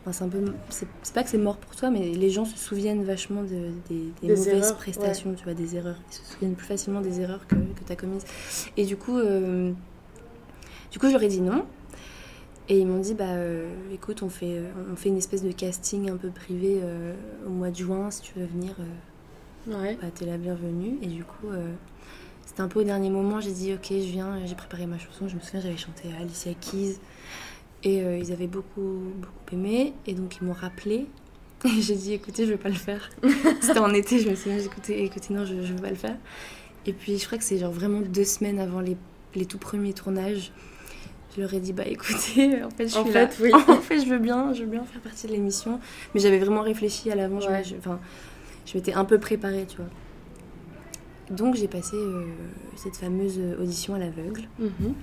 [0.06, 0.44] enfin, c'est un peu.
[0.70, 3.50] C'est pas que c'est mort pour toi, mais les gens se souviennent vachement de-
[3.90, 5.98] des, des Des mauvaises erreurs, prestations, tu vois, des erreurs.
[6.12, 8.26] Ils se souviennent plus facilement des erreurs que, que tu as commises.
[8.78, 9.72] Et du coup, euh,
[10.92, 11.66] du coup, j'aurais dit non.
[12.68, 15.52] Et ils m'ont dit, bah euh, écoute, on fait, euh, on fait une espèce de
[15.52, 17.14] casting un peu privé euh,
[17.46, 18.72] au mois de juin, si tu veux venir,
[19.68, 19.98] Ouais.
[20.02, 20.98] bah, t'es la bienvenue.
[21.04, 21.48] Et du coup,
[22.46, 25.28] c'était un peu au dernier moment, j'ai dit, ok, je viens, j'ai préparé ma chanson.
[25.28, 26.98] Je me souviens, j'avais chanté Alicia Keys.
[27.86, 29.94] Et euh, ils avaient beaucoup, beaucoup aimé.
[30.08, 31.06] Et donc, ils m'ont rappelé.
[31.66, 33.10] Et j'ai dit, écoutez, je vais pas le faire.
[33.62, 35.96] c'était en été, je me souviens, j'ai écouté, écoutez, non, je, je veux pas le
[35.96, 36.18] faire.
[36.86, 38.98] Et puis, je crois que c'est genre vraiment deux semaines avant les,
[39.36, 40.52] les tout premiers tournages.
[41.36, 43.28] Je leur ai dit, bah écoutez, en fait, je suis En là.
[43.28, 43.52] fait, oui.
[43.54, 45.80] en fait, je veux bien, je veux bien faire partie de l'émission.
[46.14, 47.40] Mais j'avais vraiment réfléchi à l'avant.
[47.40, 47.60] je Ouais.
[47.60, 48.00] me- je- Enfin,
[48.66, 49.88] je m'étais un peu préparée, tu vois.
[51.32, 52.26] Donc, j'ai passé euh,
[52.76, 54.44] cette fameuse audition à l'aveugle.
[54.60, 54.94] Mhm.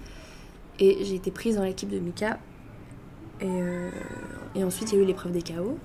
[0.78, 2.38] Et j'ai été prise dans l'équipe de Mika.
[3.42, 3.90] Et, euh,
[4.54, 5.76] et ensuite, il y a eu l'épreuve des chaos.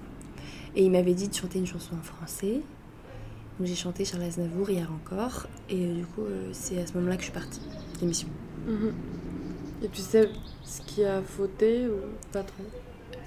[0.76, 2.62] Et il m'avait dit de chanter une chanson en français.
[3.58, 5.48] Donc j'ai chanté Charles Aznavour hier encore.
[5.70, 7.60] Et euh, du coup, euh, c'est à ce moment-là que je suis partie
[7.96, 8.28] de l'émission.
[8.68, 8.94] Mhm.
[9.84, 10.30] Et tu sais
[10.64, 12.00] ce qui a fauté ou
[12.32, 12.64] pas trop?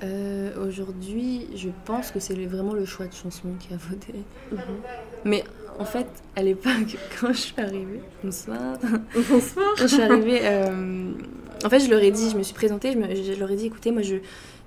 [0.03, 4.15] Euh, Aujourd'hui, je pense que c'est vraiment le choix de chanson qui a voté.
[4.53, 4.59] Mhm.
[5.25, 5.45] Mais
[5.79, 8.79] en fait, à l'époque, quand je suis arrivée, bonsoir,
[9.29, 9.75] Bonsoir.
[9.77, 10.41] Quand je suis arrivée,
[11.65, 13.57] en fait, je leur ai dit, je me suis présentée, je, me- je leur ai
[13.57, 14.17] dit, écoutez, moi, je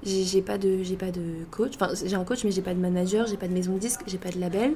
[0.06, 2.80] j'ai pas de j'ai pas de coach, enfin, j'ai un coach, mais j'ai pas de
[2.80, 4.74] manager, j'ai pas de maison de disque, j'ai pas de label.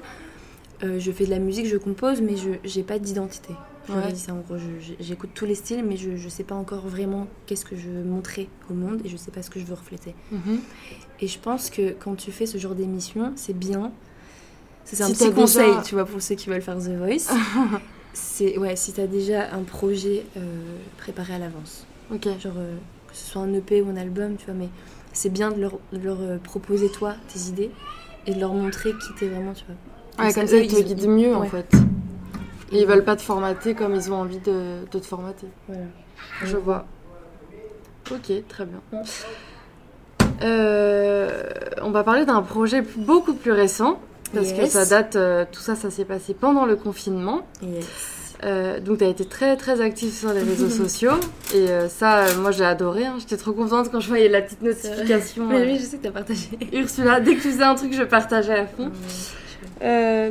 [0.83, 3.53] Euh, je fais de la musique, je compose, mais je j'ai pas d'identité.
[3.87, 4.13] Je leur ai Ouais.
[4.13, 4.55] dit ça en gros.
[4.99, 8.03] J'écoute tous les styles, mais je, je sais pas encore vraiment qu'est-ce que je veux
[8.03, 10.13] montrer au monde et je sais pas ce que je veux refléter.
[10.31, 10.59] Mhm.
[11.21, 13.91] Et je pense que quand tu fais ce genre d'émission, c'est bien.
[14.85, 17.27] C'est un Si petit conseil, déjà- tu vois, pour ceux qui veulent faire The Voice.
[18.13, 20.41] c'est ouais, si t'as déjà un projet euh,
[20.97, 21.85] préparé à l'avance.
[22.13, 22.27] Ok.
[22.39, 22.75] Genre, euh,
[23.09, 24.69] que ce soit un EP ou un album, tu vois, mais
[25.13, 27.71] c'est bien de leur, de leur euh, proposer, toi, tes idées
[28.25, 30.25] et de leur montrer qui t'es vraiment, tu vois.
[30.25, 31.69] Ouais, ça, comme ça, ils te ils- guident mieux en fait.
[32.71, 35.47] Et ils veulent pas te formater comme ils ont envie de, de te formater.
[35.67, 35.83] Voilà.
[36.43, 36.85] Je vois.
[38.11, 38.81] Ok, très bien.
[40.43, 41.43] Euh,
[41.81, 43.99] on va parler d'un projet beaucoup plus récent.
[44.33, 47.47] Parce que ça date, euh, tout ça, ça s'est passé pendant le confinement.
[47.61, 47.85] Yes.
[48.43, 51.13] Euh, donc, tu as été très très active sur les réseaux sociaux.
[51.53, 53.05] Et euh, ça, euh, moi, j'ai adoré.
[53.05, 53.15] hein.
[53.19, 55.47] J'étais trop contente quand je voyais la petite notification.
[55.47, 56.49] Mais oui, je sais que t'as partagé.
[56.73, 58.91] Ursula, dès que tu faisais un truc, je partageais à fond.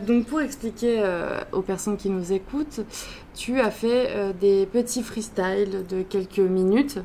[0.07, 1.03] Donc pour expliquer
[1.53, 2.81] aux personnes qui nous écoutent,
[3.35, 6.99] tu as fait des petits freestyles de quelques minutes.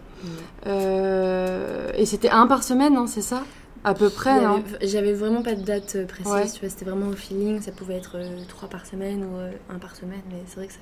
[0.66, 3.44] Et c'était un par semaine, non C'est ça?
[3.84, 6.50] À peu près, non avait- J'avais vraiment pas de date euh, précise, Ouais.
[6.52, 9.52] tu vois, c'était vraiment au feeling, ça pouvait être euh, trois par semaine ou euh,
[9.70, 10.80] un par semaine, mais c'est vrai que ça,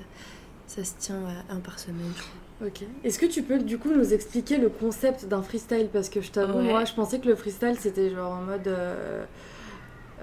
[0.66, 1.16] ça se tient
[1.48, 2.66] à un par semaine, je crois.
[2.68, 2.82] Ok.
[3.04, 5.88] Est-ce que tu peux du coup nous expliquer le concept d'un freestyle?
[5.90, 6.64] Parce que je t'avoue, Ouais.
[6.64, 8.68] moi je pensais que le freestyle c'était genre en mode.
[8.68, 9.24] euh,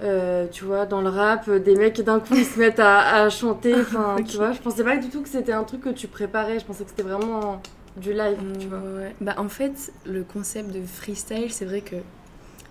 [0.04, 3.30] euh, tu vois, dans le rap, des mecs d'un coup ils se mettent à, à
[3.30, 3.74] chanter.
[3.80, 4.26] Enfin, Ok.
[4.26, 6.60] tu vois, je pensais pas du tout que c'était un truc que tu préparais.
[6.60, 7.60] Je pensais que c'était vraiment
[7.96, 8.78] du live, tu vois.
[8.78, 9.14] Ouais, ouais.
[9.20, 11.96] Bah, en fait, le concept de freestyle, c'est vrai que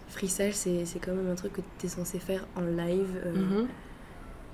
[0.10, 3.22] freestyle, c'est c'est quand même un truc que tu es censé faire en live.
[3.26, 3.68] euh, Mhm.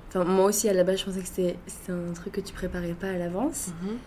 [0.10, 1.58] Enfin, moi aussi, à la base, je pensais que c'était
[1.90, 3.70] un truc que tu préparais pas à l'avance.
[3.82, 3.98] Mhm.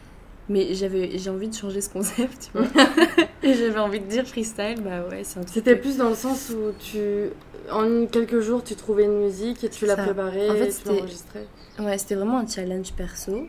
[0.49, 2.69] Mais j'avais j'ai envie de changer ce concept, tu vois.
[3.43, 5.53] Et j'avais envie de dire freestyle, bah ouais, c'est un truc.
[5.55, 7.31] C'était que- plus dans le sens où tu,
[7.73, 11.47] en quelques jours, tu trouvais une musique et tu la préparais, En fait, tu l'enregistrais.
[11.81, 13.47] Ouais, c'était vraiment un challenge perso.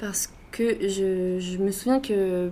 [0.00, 2.50] Parce que je, je me souviens que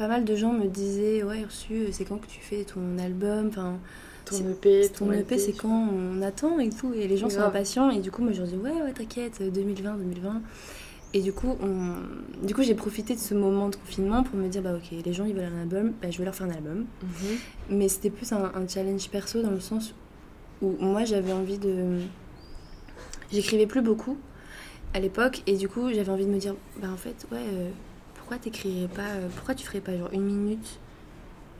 [0.00, 3.48] pas mal de gens me disaient Ouais, Ursu, c'est quand que tu fais ton album?
[3.48, 3.78] Enfin,
[4.24, 6.94] Ton EP, Ton EP, c'est quand on attend et tout.
[6.94, 7.90] Et les gens sont impatients.
[7.90, 10.40] Et du coup, moi, je leur dis Ouais, ouais, t'inquiète, 2020, 2020.
[11.12, 12.46] Et du coup, on...
[12.46, 15.12] du coup j'ai profité de ce moment de confinement pour me dire Bah, ok, les
[15.12, 16.86] gens ils veulent un album, bah, je vais leur faire un album.
[17.02, 17.36] Mhm.
[17.68, 19.92] Mais c'était plus un, un challenge perso dans le sens
[20.62, 21.98] où moi j'avais envie de.
[23.32, 24.16] J'écrivais plus beaucoup
[24.94, 27.70] à l'époque et du coup j'avais envie de me dire bah en fait ouais euh,
[28.30, 30.78] pourquoi t'écrirais pas euh, pourquoi tu ferais pas genre une minute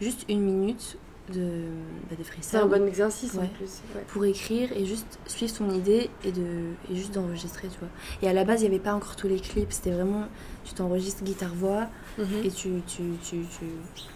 [0.00, 0.98] juste une minute
[1.34, 1.62] de
[2.08, 3.80] bah, de C'est un bon exercice en plus.
[3.96, 4.02] ouais.
[4.06, 6.46] pour écrire et juste suivre ton idée et de
[6.88, 7.88] et juste d'enregistrer tu vois
[8.22, 10.26] et à la base il n'y avait pas encore tous les clips c'était vraiment
[10.64, 12.44] tu t'enregistres guitare voix Mhm.
[12.44, 13.64] et tu, tu, tu, tu,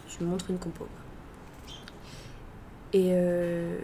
[0.09, 0.87] tu montres une compo.
[2.93, 3.79] Et, euh,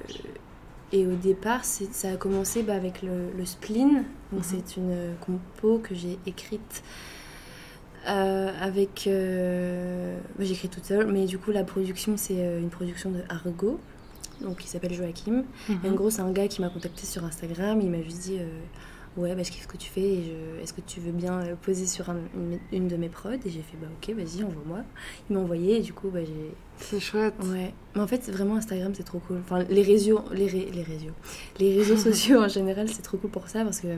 [0.93, 4.05] et au départ, ça a commencé bah, avec le, le spleen.
[4.33, 4.43] Donc Mhm.
[4.43, 6.83] c'est une compo que j'ai écrite
[8.09, 9.07] euh, avec...
[9.07, 13.79] euh, écrit toute seule, mais du coup la production c'est euh, une production de Argo,
[14.41, 15.45] donc il s'appelle Joachim.
[15.69, 15.95] Et en Mhm.
[15.97, 17.79] gros, c'est un gars qui m'a contacté sur Instagram.
[17.83, 18.47] Il m'a juste dit euh,
[19.17, 20.01] Ouais, bah, je kiffe ce que tu fais.
[20.01, 23.33] et Est-ce que tu veux bien poser sur un- une, une de mes prods?
[23.33, 24.79] Et j'ai fait Bah, ok, vas-y, envoie-moi.
[25.29, 26.53] Il m'a envoyé et du coup, bah, j'ai.
[26.79, 27.35] C'est chouette.
[27.45, 27.75] Ouais.
[27.97, 29.39] Mais en fait, vraiment Instagram, c'est trop cool.
[29.45, 31.13] Enfin, les réseaux, les, ré- les réseaux,
[31.59, 33.89] les réseaux sociaux en général, c'est trop cool pour ça parce que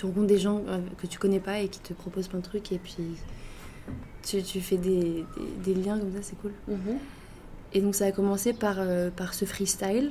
[0.00, 2.44] tu rencontres des gens euh, que tu connais pas et qui te proposent plein de
[2.44, 2.96] trucs et puis
[4.26, 5.26] tu, tu fais des,
[5.64, 6.52] des- des liens comme ça, c'est cool.
[6.68, 6.96] Mhm.
[7.74, 10.10] Et donc ça a commencé par, euh, par ce freestyle.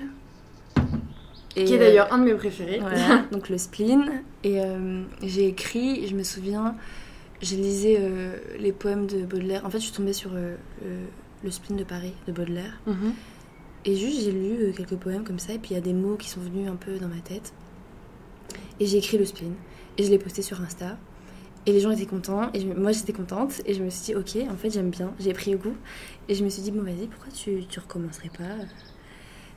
[1.56, 2.78] Et, Qui est d'ailleurs un de mes préférés.
[2.80, 4.22] voilà, donc le spleen.
[4.44, 6.76] Et euh, j'ai écrit, je me souviens,
[7.42, 9.66] j'ai lisé euh, les poèmes de Baudelaire.
[9.66, 10.30] En fait, je suis tombée sur
[11.44, 12.80] le spleen de Paris de Baudelaire.
[12.86, 13.14] Mhm.
[13.86, 15.54] Et juste, j'ai lu quelques poèmes comme ça.
[15.54, 17.54] Et puis il y a des mots qui sont venus un peu dans ma tête.
[18.80, 19.54] Et j'ai écrit le spleen.
[20.00, 20.98] Et je l'ai posté sur Insta.
[21.66, 22.50] Et les gens étaient contents.
[22.54, 23.62] Et je- moi, j'étais contente.
[23.66, 25.14] Et je me suis dit, ok, en fait, j'aime bien.
[25.20, 25.76] J'ai pris goût.
[26.30, 28.56] Et je me suis dit, bon, vas-y, pourquoi tu, tu recommencerais pas?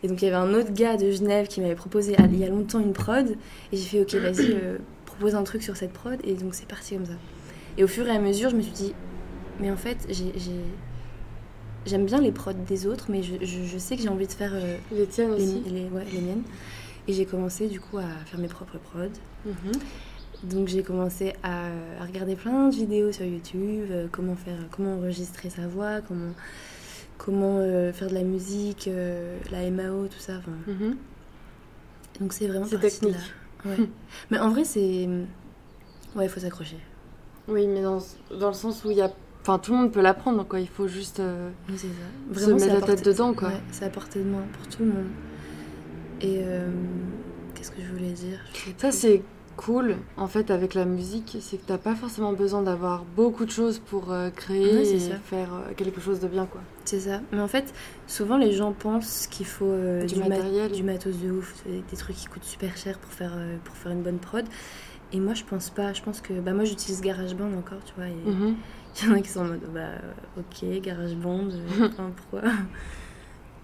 [0.02, 2.44] Et donc, il y avait un autre gars de Genève qui m'avait proposé il y
[2.44, 3.36] a longtemps une prod.
[3.72, 6.18] Et j'ai fait, ok, vas-y, euh, propose un truc sur cette prod.
[6.24, 7.12] Et donc, c'est parti comme ça.
[7.78, 8.94] Et au fur et à mesure, je me suis dit,
[9.60, 10.32] mais en fait, j'ai.
[10.36, 10.50] j'ai-
[11.84, 14.32] J'aime bien les prods des autres, mais je, je- je sais que j'ai envie de
[14.32, 15.62] faire euh, Les tiennes les, aussi.
[15.66, 16.42] les- ouais, les miennes.
[17.08, 19.00] Et j'ai commencé du coup à faire mes propres prods.
[19.44, 19.72] Mhm.
[20.42, 21.66] Donc j'ai commencé à,
[22.00, 26.32] à regarder plein de vidéos sur YouTube, euh, comment faire, comment enregistrer sa voix, comment,
[27.16, 30.40] comment euh, faire de la musique, euh, la MAO, tout ça.
[30.66, 30.96] Mhm.
[32.20, 32.90] Donc c'est vraiment parti de là.
[32.90, 33.16] technique.
[33.64, 33.88] Ouais.
[34.30, 35.08] Mais en vrai c'est,
[36.16, 36.78] ouais, il faut s'accrocher.
[37.48, 37.98] Oui, mais dans,
[38.38, 39.10] dans le sens où il y a.
[39.40, 40.60] Enfin, tout le monde peut l'apprendre, quoi.
[40.60, 41.20] Il faut juste.
[41.68, 41.88] Oui, ça.
[42.34, 43.48] Se c'est mettre la tête dedans, quoi.
[43.48, 45.08] Ouais, c'est à portée de main pour tout le monde.
[46.20, 46.40] Et
[47.52, 48.38] qu'est-ce que je voulais dire?
[48.54, 49.24] Je Ça, c'est
[49.56, 51.36] cool, en fait, avec la musique.
[51.40, 54.98] C'est que t'as pas forcément besoin d'avoir beaucoup de choses pour euh, créer Ouais, et
[54.98, 55.16] ça.
[55.16, 56.60] faire euh, quelque chose de bien, quoi.
[56.84, 57.20] C'est ça.
[57.32, 57.72] Mais en fait,
[58.06, 60.72] souvent les gens pensent qu'il faut euh, Du ma- matériel.
[60.72, 63.32] du matos de ouf, des trucs qui coûtent super cher pour faire,
[63.64, 64.44] pour faire une bonne prod.
[65.12, 65.92] Et moi, je pense pas.
[65.92, 66.32] Je pense que.
[66.32, 68.06] Bah, moi, j'utilise GarageBand encore, tu vois.
[68.08, 68.16] Et
[69.02, 69.88] il y en a qui sont en mode, bah,
[70.38, 71.48] ok, GarageBand,
[72.16, 72.48] pourquoi?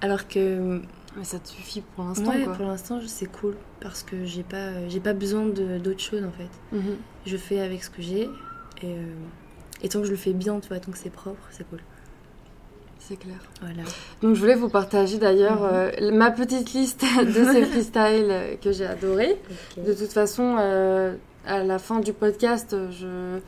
[0.01, 0.81] Alors que.
[1.19, 2.55] Mais ça te suffit pour l'instant, Ouais, quoi.
[2.55, 3.55] pour l'instant, c'est cool.
[3.81, 6.77] Parce que j'ai pas, euh, j'ai pas besoin de- d'autre chose, en fait.
[6.77, 6.97] Mhm.
[7.27, 8.23] Je fais avec ce que j'ai.
[8.83, 9.05] Et, euh,
[9.83, 11.81] et tant que je le fais bien, tu vois, tant que c'est propre, c'est cool.
[13.01, 13.37] C'est clair.
[13.61, 13.83] Voilà.
[14.23, 15.71] Donc je voulais vous partager d'ailleurs Mhm.
[15.73, 19.41] euh, ma petite liste de ces freestyles que j'ai adorés.
[19.77, 21.15] De toute façon, euh,
[21.47, 23.39] à la fin du podcast, je,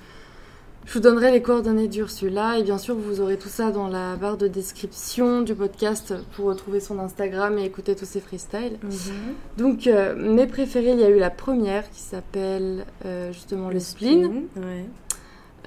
[0.87, 2.59] je vous donnerai les coordonnées d'Ursula.
[2.59, 6.47] Et bien sûr, vous aurez tout ça dans la barre de description du podcast pour
[6.47, 8.79] retrouver son Instagram et écouter tous ses freestyles.
[8.83, 9.35] Mhm.
[9.59, 13.79] Donc, euh, mes préférés, il y a eu la première qui s'appelle euh, justement le,
[13.79, 14.47] spleen.
[14.57, 14.87] Ouais.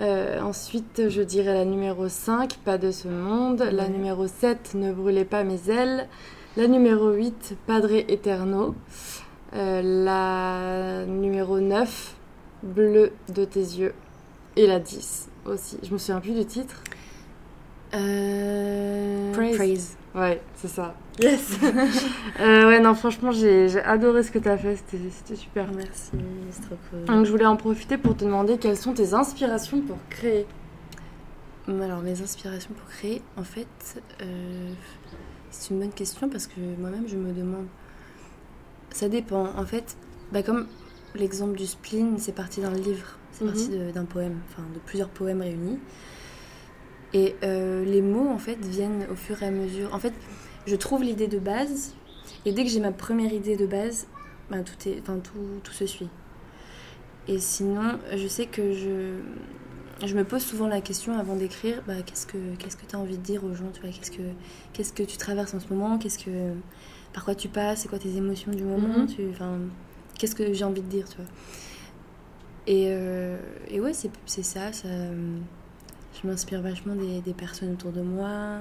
[0.02, 3.64] Euh, ensuite, je dirais la numéro 5, Pas de ce monde.
[3.72, 6.08] La numéro 7, Ne brûlez pas mes ailes.
[6.58, 8.76] La numéro 8, Padre Eterno.
[9.54, 12.16] La numéro 9,
[12.64, 13.94] Bleu de tes yeux.
[14.56, 15.78] Et la 10 aussi.
[15.84, 16.84] Je me souviens plus du titre.
[17.94, 19.32] Euh...
[19.34, 19.56] Praise.
[19.56, 19.98] Praise.
[20.16, 20.96] Ouais, c'est ça.
[21.20, 21.58] Yes
[22.40, 24.76] Euh, Ouais, non, franchement, j'ai adoré ce que tu as fait.
[24.76, 25.68] C'était c'était super.
[25.76, 26.12] Merci,
[26.52, 27.06] c'est trop cool.
[27.06, 30.46] Donc, je voulais en profiter pour te demander quelles sont tes inspirations pour créer.
[31.68, 34.72] Alors, mes inspirations pour créer, en fait, euh,
[35.50, 37.68] c'est une bonne question parce que moi-même, je me demande.
[38.92, 39.48] Ça dépend.
[39.58, 39.98] En fait,
[40.32, 40.68] bah, comme
[41.16, 43.52] l'exemple du spleen, c'est parti d'un livre, c'est Mhm.
[43.52, 45.80] parti de- d'un poème, enfin de plusieurs poèmes réunis.
[47.14, 49.94] Et euh, les mots, en fait, viennent au fur et à mesure.
[49.94, 50.14] En fait,
[50.66, 51.94] je trouve l'idée de base,
[52.46, 54.08] et dès que j'ai ma première idée de base,
[54.50, 56.10] bah, tout, est, enfin, tout, tout se suit.
[57.28, 59.20] Et sinon, je sais que je,
[60.06, 63.00] je me pose souvent la question avant d'écrire bah, qu'est-ce que qu'est-ce que tu as
[63.00, 65.98] envie de dire aux gens tu vois qu'est-ce que que tu traverses en ce moment
[65.98, 66.52] qu'est-ce que
[67.14, 69.08] par quoi tu passes c'est quoi tes émotions du moment Mhm.
[69.08, 69.60] tu enfin
[70.20, 71.26] qu'est-ce que j'ai envie de dire tu vois
[72.68, 73.38] et, euh,
[73.70, 78.60] et ouais c'est c'est ça, ça je m'inspire vachement des, des personnes autour de moi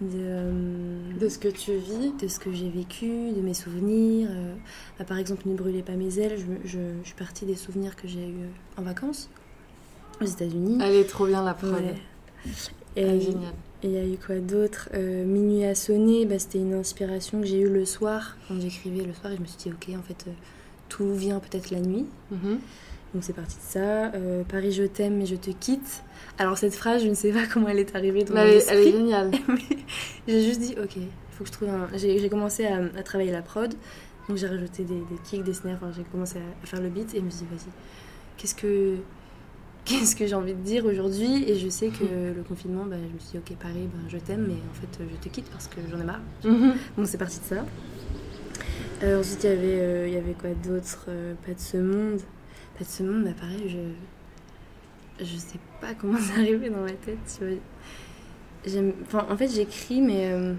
[0.00, 2.12] de, euh, De ce que tu vis.
[2.20, 4.28] de ce que j'ai vécu, de mes souvenirs.
[4.30, 4.54] euh,
[4.98, 7.54] bah, par exemple, Ne brûlez pas mes ailes, je, me- je, je suis partie des
[7.54, 8.48] souvenirs que j'ai eu
[8.78, 9.28] en vacances
[10.20, 10.78] aux États-Unis.
[10.82, 11.72] Elle est trop bien la prod.
[11.74, 11.94] Ouais.
[12.96, 13.18] Et
[13.82, 17.46] il y a eu quoi d'autre Euh, Minuit a sonné, bah, c'était une inspiration que
[17.46, 20.02] j'ai eue le soir, quand j'écrivais le soir, et je me suis dit, ok, en
[20.02, 20.32] fait, euh,
[20.88, 22.06] tout vient peut-être la nuit.
[22.30, 22.58] Mhm.
[23.14, 24.12] Donc c'est parti de ça.
[24.14, 26.02] Euh, Paris, je t'aime, mais je te quitte.
[26.38, 28.66] Alors cette phrase, je ne sais pas comment elle est arrivée dans mon elle, est,
[28.68, 28.92] elle est esprit.
[28.92, 29.30] géniale.
[30.28, 31.88] J'ai juste dit, ok, il faut que je trouve un.
[31.96, 33.74] J'ai commencé à, à travailler la prod,
[34.28, 37.14] donc j'ai rajouté des, des kicks, des snares, enfin, j'ai commencé à, faire le beat
[37.14, 37.70] et je me suis dit, vas-y,
[38.36, 38.96] qu'est-ce que.
[39.86, 41.42] Qu'est-ce que j'ai envie de dire aujourd'hui?
[41.50, 42.04] Et je sais que
[42.36, 45.02] le confinement, bah, je me suis dit, ok, Paris, bah, je t'aime, mais en fait,
[45.10, 46.20] je te quitte parce que j'en ai marre.
[46.44, 47.64] Donc c'est parti de ça.
[49.02, 51.06] Euh, ensuite, il y avait, euh, il y avait quoi d'autre?
[51.46, 52.20] Pas de ce monde.
[52.80, 55.24] De ce monde, pareil, je.
[55.24, 57.40] Je sais pas comment c'est arrivé dans ma tête.
[58.64, 60.54] J'aime- Enfin, en fait, j'écris, mais euh,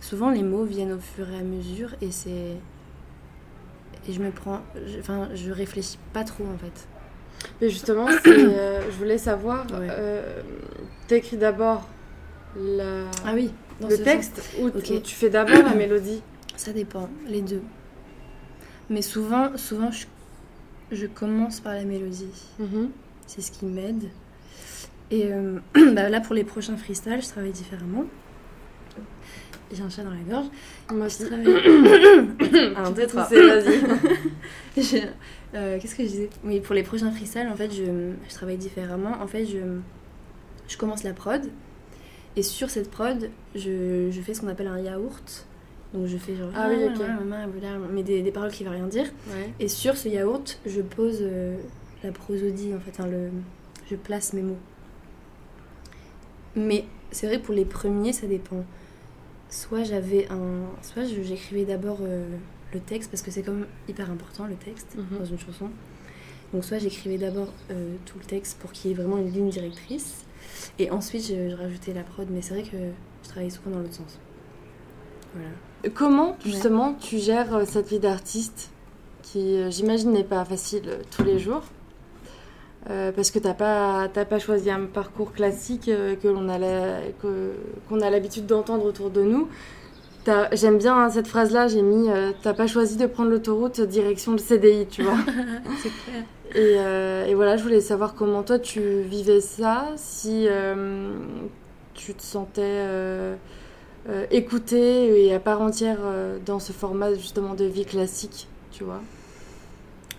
[0.00, 2.56] souvent les mots viennent au fur et à mesure et c'est.
[4.08, 4.60] Et je me prends.
[5.00, 6.86] Enfin, je réfléchis pas trop en fait.
[7.60, 9.88] Mais justement, euh, je voulais savoir, Ouais.
[9.90, 10.40] euh,
[11.08, 11.88] t'écris d'abord
[12.56, 13.06] la...
[13.24, 16.22] Ah oui, le texte ou, ou tu fais d'abord la mélodie?
[16.56, 17.62] Ça dépend, les deux.
[18.90, 20.06] Mais souvent, souvent je,
[20.94, 22.26] je commence par la mélodie.
[22.58, 22.90] Mhm.
[23.26, 24.04] C'est ce qui m'aide.
[25.10, 25.58] Et euh,
[25.94, 28.04] bah là, pour les prochains freestyles, je travaille différemment.
[29.74, 30.46] J'ai un chat dans la gorge.
[30.92, 32.74] Moi Je travaille.
[32.76, 33.24] un, deux, trois.
[33.26, 35.02] C'est- vas-y.
[35.54, 36.30] Euh, Qu'est-ce que je disais?
[36.44, 39.20] Oui, pour les prochains freestyles, en fait, je, je travaille différemment.
[39.20, 39.58] En fait, je,
[40.66, 41.42] je commence la prod.
[42.36, 45.46] Et sur cette prod, je, je fais ce qu'on appelle un yaourt.
[45.94, 46.50] Donc je fais genre.
[46.54, 47.02] Ah oui, ok.
[47.92, 49.04] Mais des, des paroles qui ne veulent rien dire.
[49.28, 49.52] Ouais.
[49.60, 51.56] Et sur ce yaourt, je pose euh,
[52.02, 53.28] la prosodie, en fait, hein, le,
[53.90, 54.56] je place mes mots.
[56.56, 58.64] Mais c'est vrai, pour les premiers, ça dépend.
[59.50, 60.64] Soit j'avais un.
[60.82, 62.24] Soit j'écrivais d'abord euh,
[62.72, 65.18] le texte, parce que c'est comme hyper important le texte Mhm.
[65.18, 65.70] dans une chanson.
[66.54, 69.48] Donc, soit j'écrivais d'abord euh, tout le texte pour qu'il y ait vraiment une ligne
[69.50, 70.24] directrice,
[70.78, 72.76] et ensuite je, je rajoutais la prod, mais c'est vrai que
[73.22, 74.18] je travaillais souvent dans l'autre sens.
[75.34, 75.48] Voilà.
[75.94, 78.70] Comment, justement, tu gères euh, cette vie d'artiste
[79.22, 81.62] qui, euh, j'imagine, n'est pas facile euh, tous les jours
[82.90, 86.58] Euh, parce que t'as pas, t'as pas choisi un parcours classique euh, que l'on a
[86.58, 87.52] la- que-
[87.88, 89.46] qu'on a l'habitude d'entendre autour de nous.
[90.52, 94.32] J'aime bien hein, cette phrase-là, j'ai mis euh, T'as pas choisi de prendre l'autoroute direction
[94.32, 95.16] le CDI, tu vois.
[95.80, 96.24] c'est clair.
[97.26, 100.48] Et, et voilà, je voulais savoir comment toi tu vivais ça, si
[101.94, 102.84] tu te sentais
[104.08, 108.84] euh, écoutée et à part entière euh, dans ce format justement de vie classique, tu
[108.84, 109.00] vois.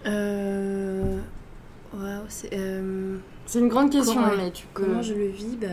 [0.05, 1.19] Euh...
[2.27, 2.49] C'est.
[2.53, 4.83] euh, C'est une grande question, Comment- mais tu peux.
[4.83, 5.67] Comment je le vis bah,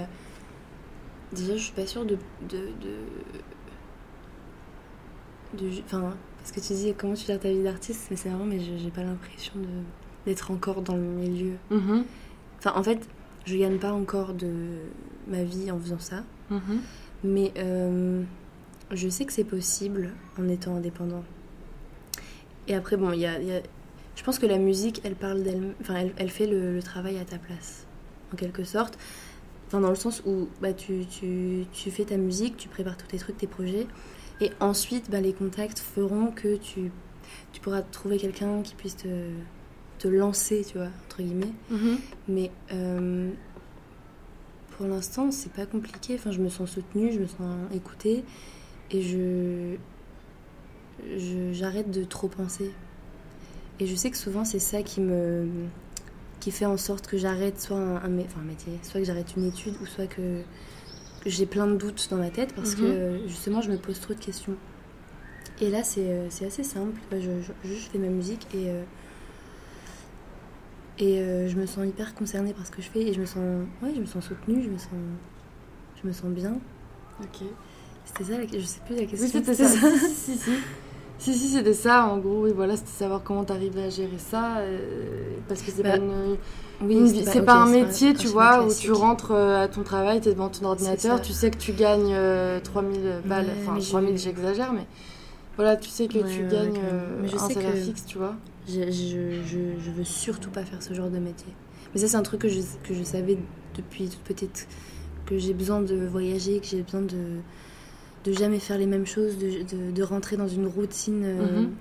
[1.32, 2.16] Déjà, je suis pas sûre de.
[2.48, 2.96] de, de,
[5.58, 8.44] de- Enfin, parce que tu dis comment tu gères ta vie d'artiste, mais c'est marrant,
[8.44, 9.66] mais j'ai pas l'impression de-
[10.26, 11.54] d'être encore dans le milieu.
[11.70, 12.04] Mhm.
[12.58, 13.00] Enfin, en fait,
[13.46, 14.50] je gagne pas encore de
[15.26, 16.22] ma vie en faisant ça.
[16.50, 16.80] Mhm.
[17.22, 18.22] Mais euh,
[18.90, 21.24] je sais que c'est possible en étant indépendant.
[22.68, 23.38] Et après, bon, il y a,
[24.16, 27.24] je pense que la musique, elle parle d'elle, enfin, elle, elle fait le, travail à
[27.24, 27.86] ta place,
[28.32, 28.98] en quelque sorte.
[29.66, 33.06] Enfin, dans le sens où bah, tu, tu, tu, fais ta musique, tu prépares tous
[33.06, 33.86] tes trucs, tes projets,
[34.40, 36.90] et ensuite, bah, les contacts feront que tu,
[37.52, 39.08] tu pourras trouver quelqu'un qui puisse te,
[39.98, 41.52] te lancer, tu vois, entre guillemets.
[41.70, 41.98] Mhm.
[42.28, 43.30] Mais euh,
[44.80, 46.14] pour l'instant, c'est pas compliqué.
[46.14, 48.24] Enfin, je me sens soutenue, je me sens écoutée
[48.90, 49.76] et je
[51.52, 52.70] j'arrête de trop penser.
[53.78, 55.46] Et je sais que souvent, c'est ça qui me
[56.40, 59.74] qui fait en sorte que j'arrête soit un, enfin, métier, soit que j'arrête une étude
[59.82, 60.40] ou soit que,
[61.26, 63.28] j'ai plein de doutes dans ma tête parce que mhm.
[63.28, 64.56] justement, je me pose trop de questions.
[65.60, 66.98] Et là, c'est assez simple.
[67.12, 67.18] Je,
[67.64, 68.82] je, fais ma musique et euh,
[71.00, 73.26] et euh, je me sens hyper concernée par ce que je fais et je me
[73.26, 73.38] sens,
[73.82, 74.90] ouais, je me sens soutenue, je me sens,
[76.02, 76.58] je me sens bien.
[77.20, 77.46] Ok.
[78.04, 79.26] C'était ça, je sais plus la question.
[79.26, 79.66] Oui, c'était ça.
[79.98, 80.50] si, si, si.
[81.18, 82.06] Si, si, c'était ça.
[82.06, 84.58] En gros, oui, voilà, c'était savoir comment t'arrivais à gérer ça.
[84.58, 86.36] Euh, parce que c'est pas bah, une.
[86.82, 90.28] Oui, c'est pas, un métier, tu vois, où tu rentres euh, à ton travail, tu
[90.28, 92.16] es devant ton ordinateur, tu sais que tu gagnes
[92.62, 93.48] 3000 balles.
[93.62, 94.86] enfin, 3000, j'exagère, mais
[95.56, 96.80] voilà, tu sais que tu gagnes
[97.32, 98.34] un salaire fixe, tu vois.
[98.72, 101.52] Je, je, je, veux surtout pas faire ce genre de métier.
[101.92, 103.38] Mais ça, c'est un truc que je, que je savais
[103.76, 104.68] depuis toute petite.
[105.26, 107.38] Que j'ai besoin de voyager, que j'ai besoin de,
[108.24, 111.74] de jamais faire les mêmes choses, de, de, de rentrer dans une routine euh, mhm.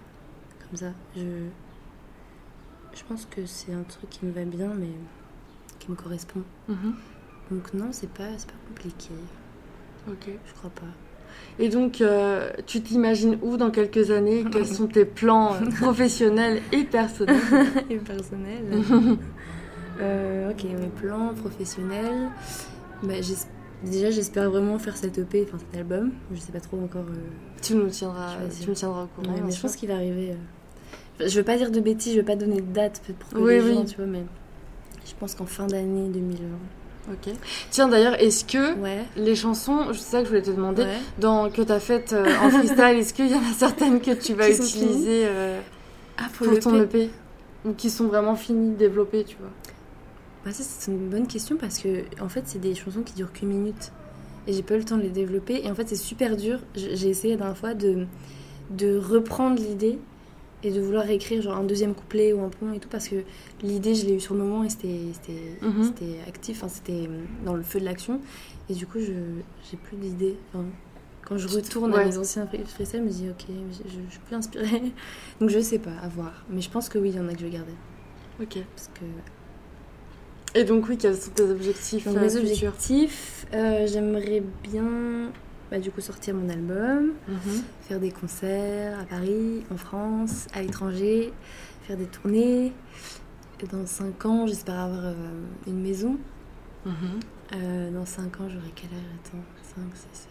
[0.67, 0.93] comme ça.
[1.15, 1.47] Je,
[2.95, 4.91] je pense que c'est un truc qui me va bien, mais
[5.79, 6.43] qui me correspond.
[6.67, 6.95] Mhm.
[7.51, 9.09] Donc non, c'est pas, pas compliqué.
[10.07, 10.29] Ok.
[10.45, 10.93] Je crois pas.
[11.59, 14.45] Et donc, euh, tu t'imagines où dans quelques années?
[14.51, 17.37] Quels sont tes plans euh, professionnels et personnels?
[17.89, 18.63] Et personnels
[20.01, 22.29] euh, Ok, mes plans professionnels.
[23.03, 23.15] Bah,
[23.83, 26.11] déjà, j'espère vraiment faire cette EP, enfin cet album.
[26.31, 27.05] Je sais pas trop encore.
[27.61, 29.35] tu nous tiendras, tu me tiendras au courant.
[29.45, 30.35] mais je pense qu'il va arriver.
[31.19, 33.59] Je veux pas dire de bêtises, je veux pas donner de date pour que les
[33.59, 34.23] gens, tu vois, mais
[35.05, 36.45] je pense qu'en fin d'année 2020.
[37.09, 37.33] Ok.
[37.71, 38.75] Tiens, d'ailleurs, est-ce que
[39.17, 40.85] les chansons, c'est ça que je voulais te demander,
[41.17, 44.11] dans, que tu as faites euh, en freestyle, est-ce qu'il y en a certaines que
[44.11, 45.59] tu vas utiliser euh,
[46.17, 47.09] ah, pour, ton EP
[47.65, 49.49] Ou qui sont vraiment finies, développées, tu vois?
[50.45, 53.33] Bah, Ça, c'est une bonne question parce que, en fait, c'est des chansons qui durent
[53.33, 53.91] qu'une minute.
[54.47, 55.65] Et j'ai pas eu le temps de les développer.
[55.65, 56.59] Et en fait, c'est super dur.
[56.75, 58.05] J'ai essayé la dernière fois de,
[58.71, 59.99] de reprendre l'idée
[60.63, 63.23] et de vouloir écrire genre un deuxième couplet ou un pont et tout parce que
[63.63, 65.11] l'idée je l'ai eu sur le moment et c'était
[65.61, 65.93] mhm.
[66.27, 67.09] actif c'était
[67.45, 68.19] dans le feu de l'action.
[68.69, 69.13] Et du coup je
[69.69, 70.37] j'ai plus d'idées.
[71.25, 74.35] Quand je retourne à mes anciens freestyles je me dis ok je, je, suis plus
[74.35, 74.93] inspirée.
[75.39, 76.45] Donc je sais pas à voir.
[76.49, 77.73] Mais je pense que oui il y en a que je vais garder.
[78.41, 78.57] Ok.
[78.75, 79.05] Parce que
[80.55, 85.31] et donc oui quels sont tes objectifs donc, mes euh, objectifs euh, j'aimerais bien
[85.69, 87.63] bah, du coup sortir mon album, mhm.
[87.81, 91.31] faire des concerts à Paris, en France, à l'étranger,
[91.83, 92.73] faire des tournées.
[93.61, 95.13] Et dans 5 ans, j'espère avoir euh,
[95.67, 96.17] une maison.
[96.85, 96.93] Mhm.
[97.55, 99.03] Euh, dans 5 ans, j'aurai quel âge?
[99.25, 99.43] Attends,
[99.75, 100.29] 5, 6, 7,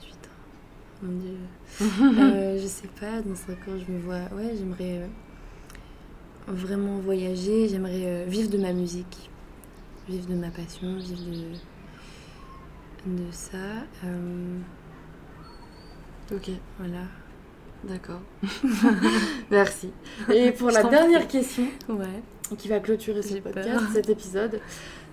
[0.00, 1.02] 28 ans.
[1.02, 1.36] Mon Dieu.
[2.22, 4.22] euh, je sais pas, dans 5 ans, je me vois.
[4.36, 5.06] Ouais, j'aimerais euh,
[6.46, 9.30] vraiment voyager, j'aimerais vivre de ma musique,
[10.08, 11.56] vivre de ma passion, vivre de
[13.06, 13.56] de ça.
[14.04, 14.58] Euh,
[16.32, 16.50] ok.
[16.78, 17.04] Voilà.
[17.84, 18.20] D'accord.
[19.50, 19.90] Merci.
[20.32, 22.22] Et pour la dernière question, ouais.
[22.56, 24.60] qui va clôturer ce podcast, cet épisode,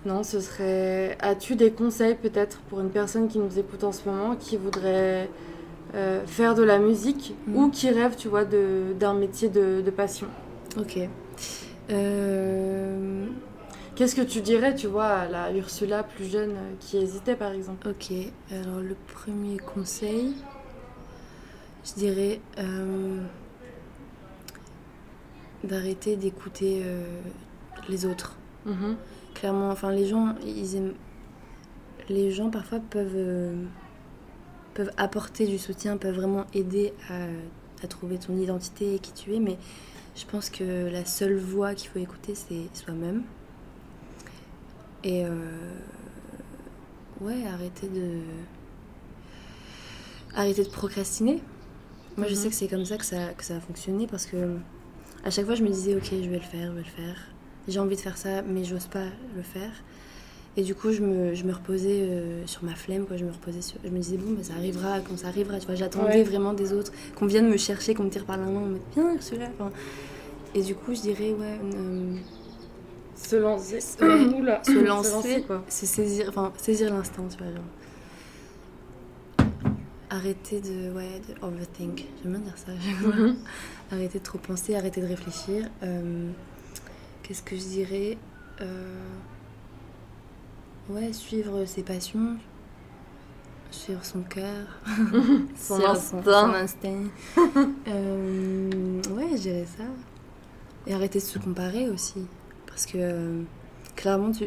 [0.06, 4.08] non, ce serait as-tu des conseils peut-être pour une personne qui nous écoute en ce
[4.08, 5.28] moment, qui voudrait
[5.94, 7.56] euh, faire de la musique mm.
[7.56, 10.28] ou qui rêve, tu vois, d'un métier de, de, passion?
[10.78, 10.98] Ok.
[11.90, 13.26] Euh,
[14.00, 17.52] Qu'est-ce que tu dirais, tu vois, à la Ursula plus jeune euh, qui hésitait, par
[17.52, 17.86] exemple?
[17.86, 18.10] Ok,
[18.50, 20.36] alors le premier conseil,
[21.84, 23.20] je dirais euh,
[25.64, 27.20] d'arrêter d'écouter euh,
[27.90, 28.38] les autres.
[28.64, 28.96] Mhm.
[29.34, 30.94] Clairement, enfin, les gens, ils aiment...
[32.08, 33.52] Les gens, parfois, peuvent,
[34.72, 37.26] peuvent apporter du soutien, peuvent vraiment aider à,
[37.84, 39.58] à trouver ton identité et qui tu es, mais
[40.16, 43.24] je pense que la seule voix qu'il faut écouter, c'est soi-même.
[45.04, 45.28] Et euh,
[47.20, 48.18] ouais, arrêter de.
[50.34, 51.42] Arrêter de procrastiner.
[52.16, 52.40] Moi, je mhm.
[52.40, 54.58] sais que c'est comme ça que, ça que ça a fonctionné parce que
[55.24, 57.16] à chaque fois, je me disais, ok, je vais le faire, je vais le faire.
[57.68, 59.04] J'ai envie de faire ça, mais j'ose pas
[59.36, 59.70] le faire.
[60.56, 63.16] Et du coup, je me, je me reposais euh, sur ma flemme, quoi.
[63.16, 63.78] Je me reposais sur...
[63.84, 65.58] Je me disais, bon, bah, ça arrivera quand ça arrivera.
[65.58, 68.46] Tu vois, j'attendais vraiment des autres, qu'on vienne me chercher, qu'on me tire par la
[68.46, 69.50] main, on me dit, viens, celui-là.
[70.54, 72.16] Et du coup, je dirais, ouais, euh,
[73.14, 73.80] se lancer.
[73.80, 73.98] se
[74.86, 77.52] lancer, c'est saisir, enfin, saisir l'instant, tu vois.
[80.10, 82.06] arrêter de, ouais, de overthink.
[82.22, 82.72] J'aime bien dire ça.
[83.92, 85.68] arrêter de trop penser, arrêter de réfléchir.
[85.82, 86.30] Euh,
[87.22, 88.18] Qu'est-ce que je dirais
[88.60, 88.94] Euh,
[90.88, 92.36] Ouais, suivre ses passions,
[93.70, 94.66] suivre son cœur,
[95.56, 96.22] Son instinct.
[96.24, 97.04] son instinct.
[97.88, 99.84] Euh, ouais, je dirais ça.
[100.88, 102.26] Et arrêter de se comparer aussi.
[102.70, 103.42] Parce que euh,
[103.96, 104.44] clairement, tu,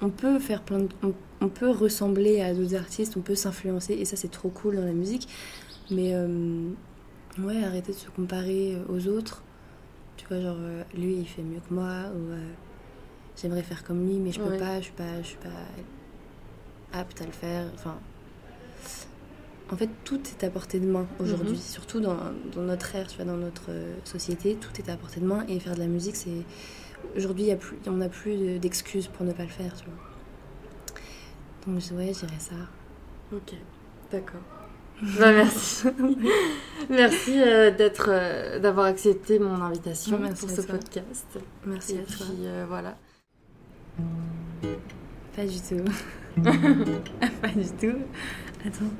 [0.00, 3.94] on peut faire plein de, on, on peut ressembler à d'autres artistes, on peut s'influencer,
[3.94, 5.28] et ça c'est trop cool dans la musique.
[5.90, 6.68] Mais euh,
[7.40, 9.42] ouais, arrêter de se comparer euh, aux autres.
[10.16, 10.56] Tu vois, genre,
[10.94, 12.34] lui il fait mieux que moi, ou
[13.40, 14.58] j'aimerais faire comme lui, mais je peux Ouais.
[14.58, 15.48] pas, je suis pas, je suis pas
[16.98, 17.66] apte à le faire.
[17.74, 17.94] Enfin,
[19.70, 21.62] en fait, tout est à portée de main aujourd'hui, Mhm.
[21.62, 22.16] surtout dans,
[22.54, 23.70] dans notre ère, tu vois, dans notre
[24.04, 26.42] société, tout est à portée de main et faire de la musique, c'est
[27.16, 29.72] aujourd'hui, il y a plus, on n'a plus de- d'excuses pour ne pas le faire,
[29.76, 29.94] tu vois.
[31.74, 32.54] Donc ouais, je dirais ça.
[33.32, 33.54] Ok,
[34.10, 34.40] d'accord.
[35.18, 35.86] Bah, merci.
[36.90, 40.74] merci euh, d'être, euh, d'avoir accepté mon invitation Merci pour ce toi.
[40.76, 41.38] podcast.
[41.66, 42.26] Merci Et à toi.
[42.26, 42.96] puis euh, voilà.
[45.36, 45.84] Pas du tout.
[47.42, 47.98] pas du tout.
[48.66, 48.92] Attends.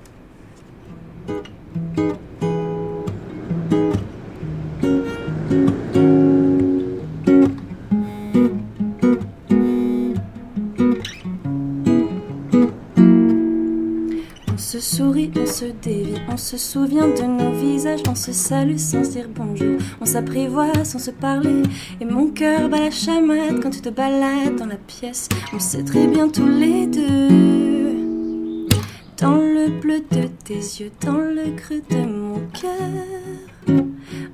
[14.81, 19.01] Se sourit, on se dévie, on se souvient de nos visages, on se salue sans
[19.01, 21.63] dire bonjour, on s'apprivoise sans se parler,
[22.01, 25.83] et mon cœur bat la chamade quand tu te balades dans la pièce, on sait
[25.83, 28.69] très bien tous les deux,
[29.17, 33.83] dans le bleu de tes yeux, dans le creux de mon cœur.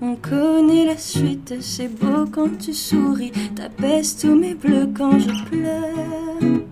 [0.03, 5.49] On connaît la suite, c'est beau quand tu souris, t'abaisses tous mes bleus quand je
[5.49, 6.65] pleure.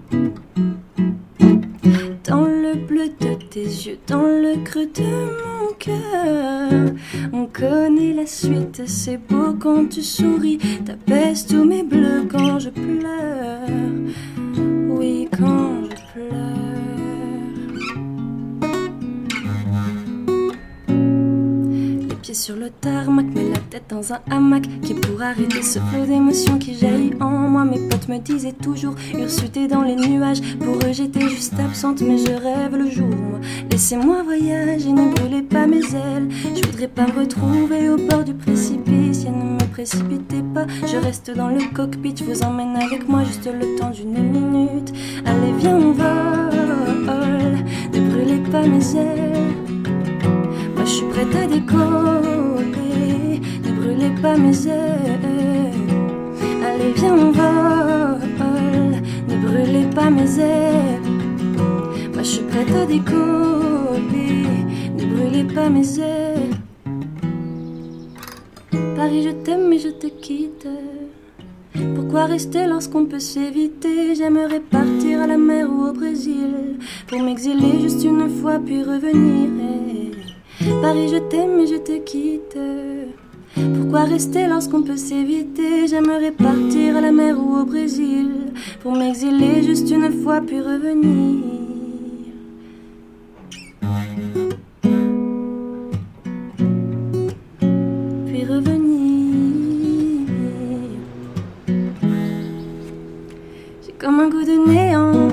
[3.53, 6.94] Tes yeux, dans le creux de mon cœur.
[7.34, 10.59] On connaît la suite, c'est beau quand tu souris.
[10.86, 13.68] T'abaisses tous mes bleus quand je pleure.
[14.88, 16.38] Oui, quand je pleure.
[22.09, 25.78] Les pieds sur le tarmac, mets la tête dans un hamac qui pour arrêter ce
[25.78, 27.41] flot d'émotions qui jaillit en
[28.12, 30.42] me disaient toujours, Ursule dans les nuages.
[30.58, 33.08] Pour eux, j'étais juste absente, mais je rêve le jour.
[33.08, 33.40] Moi.
[33.70, 36.28] Laissez-moi voyager, ne brûlez pas mes ailes.
[36.54, 39.24] Je voudrais pas me retrouver au bord du précipice.
[39.24, 42.14] Et ne me précipitez pas, je reste dans le cockpit.
[42.16, 44.92] Je vous emmène avec moi juste le temps d'une minute.
[45.24, 47.58] Allez, viens, on vole.
[47.94, 49.32] Ne brûlez pas mes ailes.
[50.74, 55.72] Moi je suis prête à décoller, ne brûlez pas mes ailes.
[56.64, 57.91] Allez viens on pas
[60.12, 61.00] mes.
[62.12, 64.46] Moi je suis prête à décoller,
[64.96, 66.56] ne brûlez pas mes ailes.
[68.96, 70.68] Paris je t'aime mais je te quitte.
[71.94, 74.14] Pourquoi rester lorsqu'on peut s'éviter?
[74.14, 76.76] J'aimerais partir à la mer ou au Brésil
[77.08, 79.48] Pour m'exiler juste une fois puis revenir
[80.80, 82.58] Paris, je t'aime et je te quitte.
[83.93, 85.86] Pourquoi rester lorsqu'on peut s'éviter?
[85.86, 91.45] J'aimerais partir à la mer ou au Brésil pour m'exiler juste une fois puis revenir.
[98.28, 99.36] Puis revenir.
[103.84, 105.28] J'ai comme un goût de néant.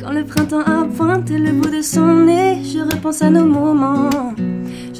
[0.00, 4.32] Quand le printemps appointe le bout de son nez, je repense à nos moments.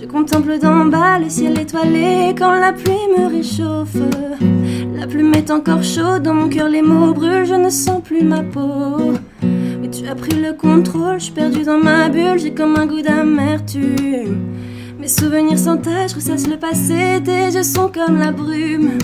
[0.06, 3.96] Je contemple d'en bas le ciel étoilé quand la pluie me réchauffe.
[4.94, 8.22] La plume est encore chaude, dans mon cœur les mots brûlent, je ne sens plus
[8.22, 9.14] ma peau.
[9.42, 12.86] Mais tu as pris le contrôle, je suis perdue dans ma bulle, j'ai comme un
[12.86, 14.52] goût d'amertume.
[15.00, 18.98] Mes souvenirs s'entachent, ressassent le passé, tes yeux sont comme la brume.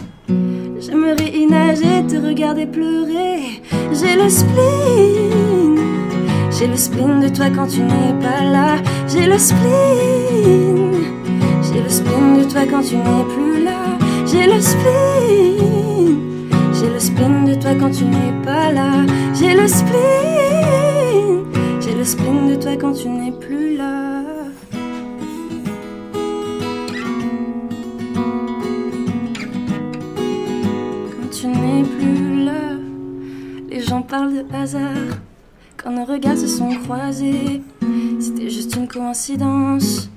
[0.79, 3.61] J'aimerais y nager, te regarder pleurer.
[3.93, 5.79] J'ai le spleen.
[6.57, 8.77] J'ai le spleen de toi quand tu n'es pas là.
[9.09, 10.72] J'ai le spleen.
[11.73, 13.99] J'ai le spleen de toi quand tu n'es plus là.
[14.27, 16.49] J'ai le spleen.
[16.75, 19.07] J'ai le spleen de toi quand tu n'es pas là.
[19.35, 21.45] J'ai le spleen.
[21.81, 24.23] J'ai le spleen de toi quand tu n'es plus là.
[31.11, 32.77] Quand tu n'es plus là,
[33.71, 35.17] les gens parlent de hasard.
[35.83, 37.63] Quand nos regards se sont croisés,
[38.21, 40.12] c'était juste une coïncidence.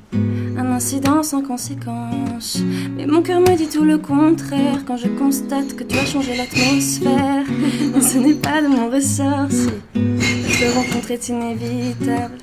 [0.57, 2.59] Un incident sans conséquence.
[2.95, 6.35] Mais mon cœur me dit tout le contraire quand je constate que tu as changé
[6.35, 7.45] l'atmosphère.
[8.01, 12.37] Ce n'est pas de mon ressort si notre rencontre est inévitable.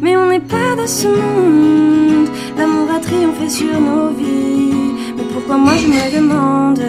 [0.00, 2.28] Mais on n'est pas de ce monde.
[2.56, 5.14] L'amour a triomphé sur nos vies.
[5.16, 6.80] Mais pourquoi moi je me demande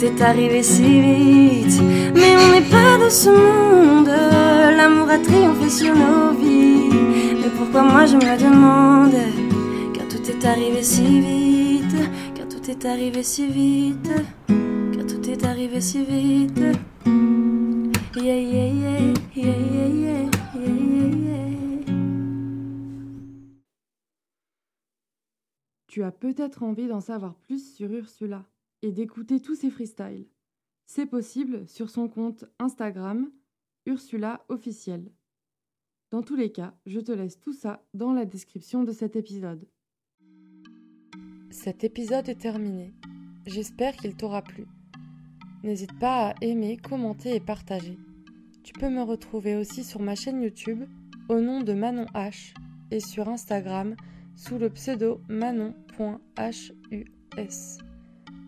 [0.00, 1.82] tout est arrivé si vite?
[2.14, 4.08] Mais on n'est pas de ce monde.
[4.76, 6.88] L'amour a triomphé sur nos vies.
[7.40, 9.49] Mais pourquoi moi je me demande Car tout
[10.40, 10.82] est
[18.16, 20.30] yeah, yeah, yeah, yeah, yeah, yeah.
[25.88, 28.46] Tu as peut-être envie d'en savoir plus sur Ursula
[28.80, 30.26] et d'écouter tous ses freestyles.
[30.86, 33.30] C'est possible sur son compte Instagram
[33.84, 35.12] Ursula officiel.
[36.10, 39.68] Dans tous les cas, je te laisse tout ça dans la description de cet épisode.
[41.50, 42.94] Cet épisode est terminé.
[43.44, 44.66] J'espère qu'il t'aura plu.
[45.64, 47.98] N'hésite pas à aimer, commenter et partager.
[48.62, 50.84] Tu peux me retrouver aussi sur ma chaîne YouTube
[51.28, 52.54] au nom de Manon H
[52.92, 53.96] et sur Instagram
[54.36, 56.72] sous le pseudo manon.hus.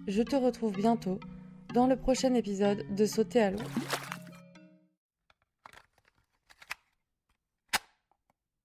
[0.07, 1.19] Je te retrouve bientôt
[1.75, 3.59] dans le prochain épisode de Sauter à l'eau.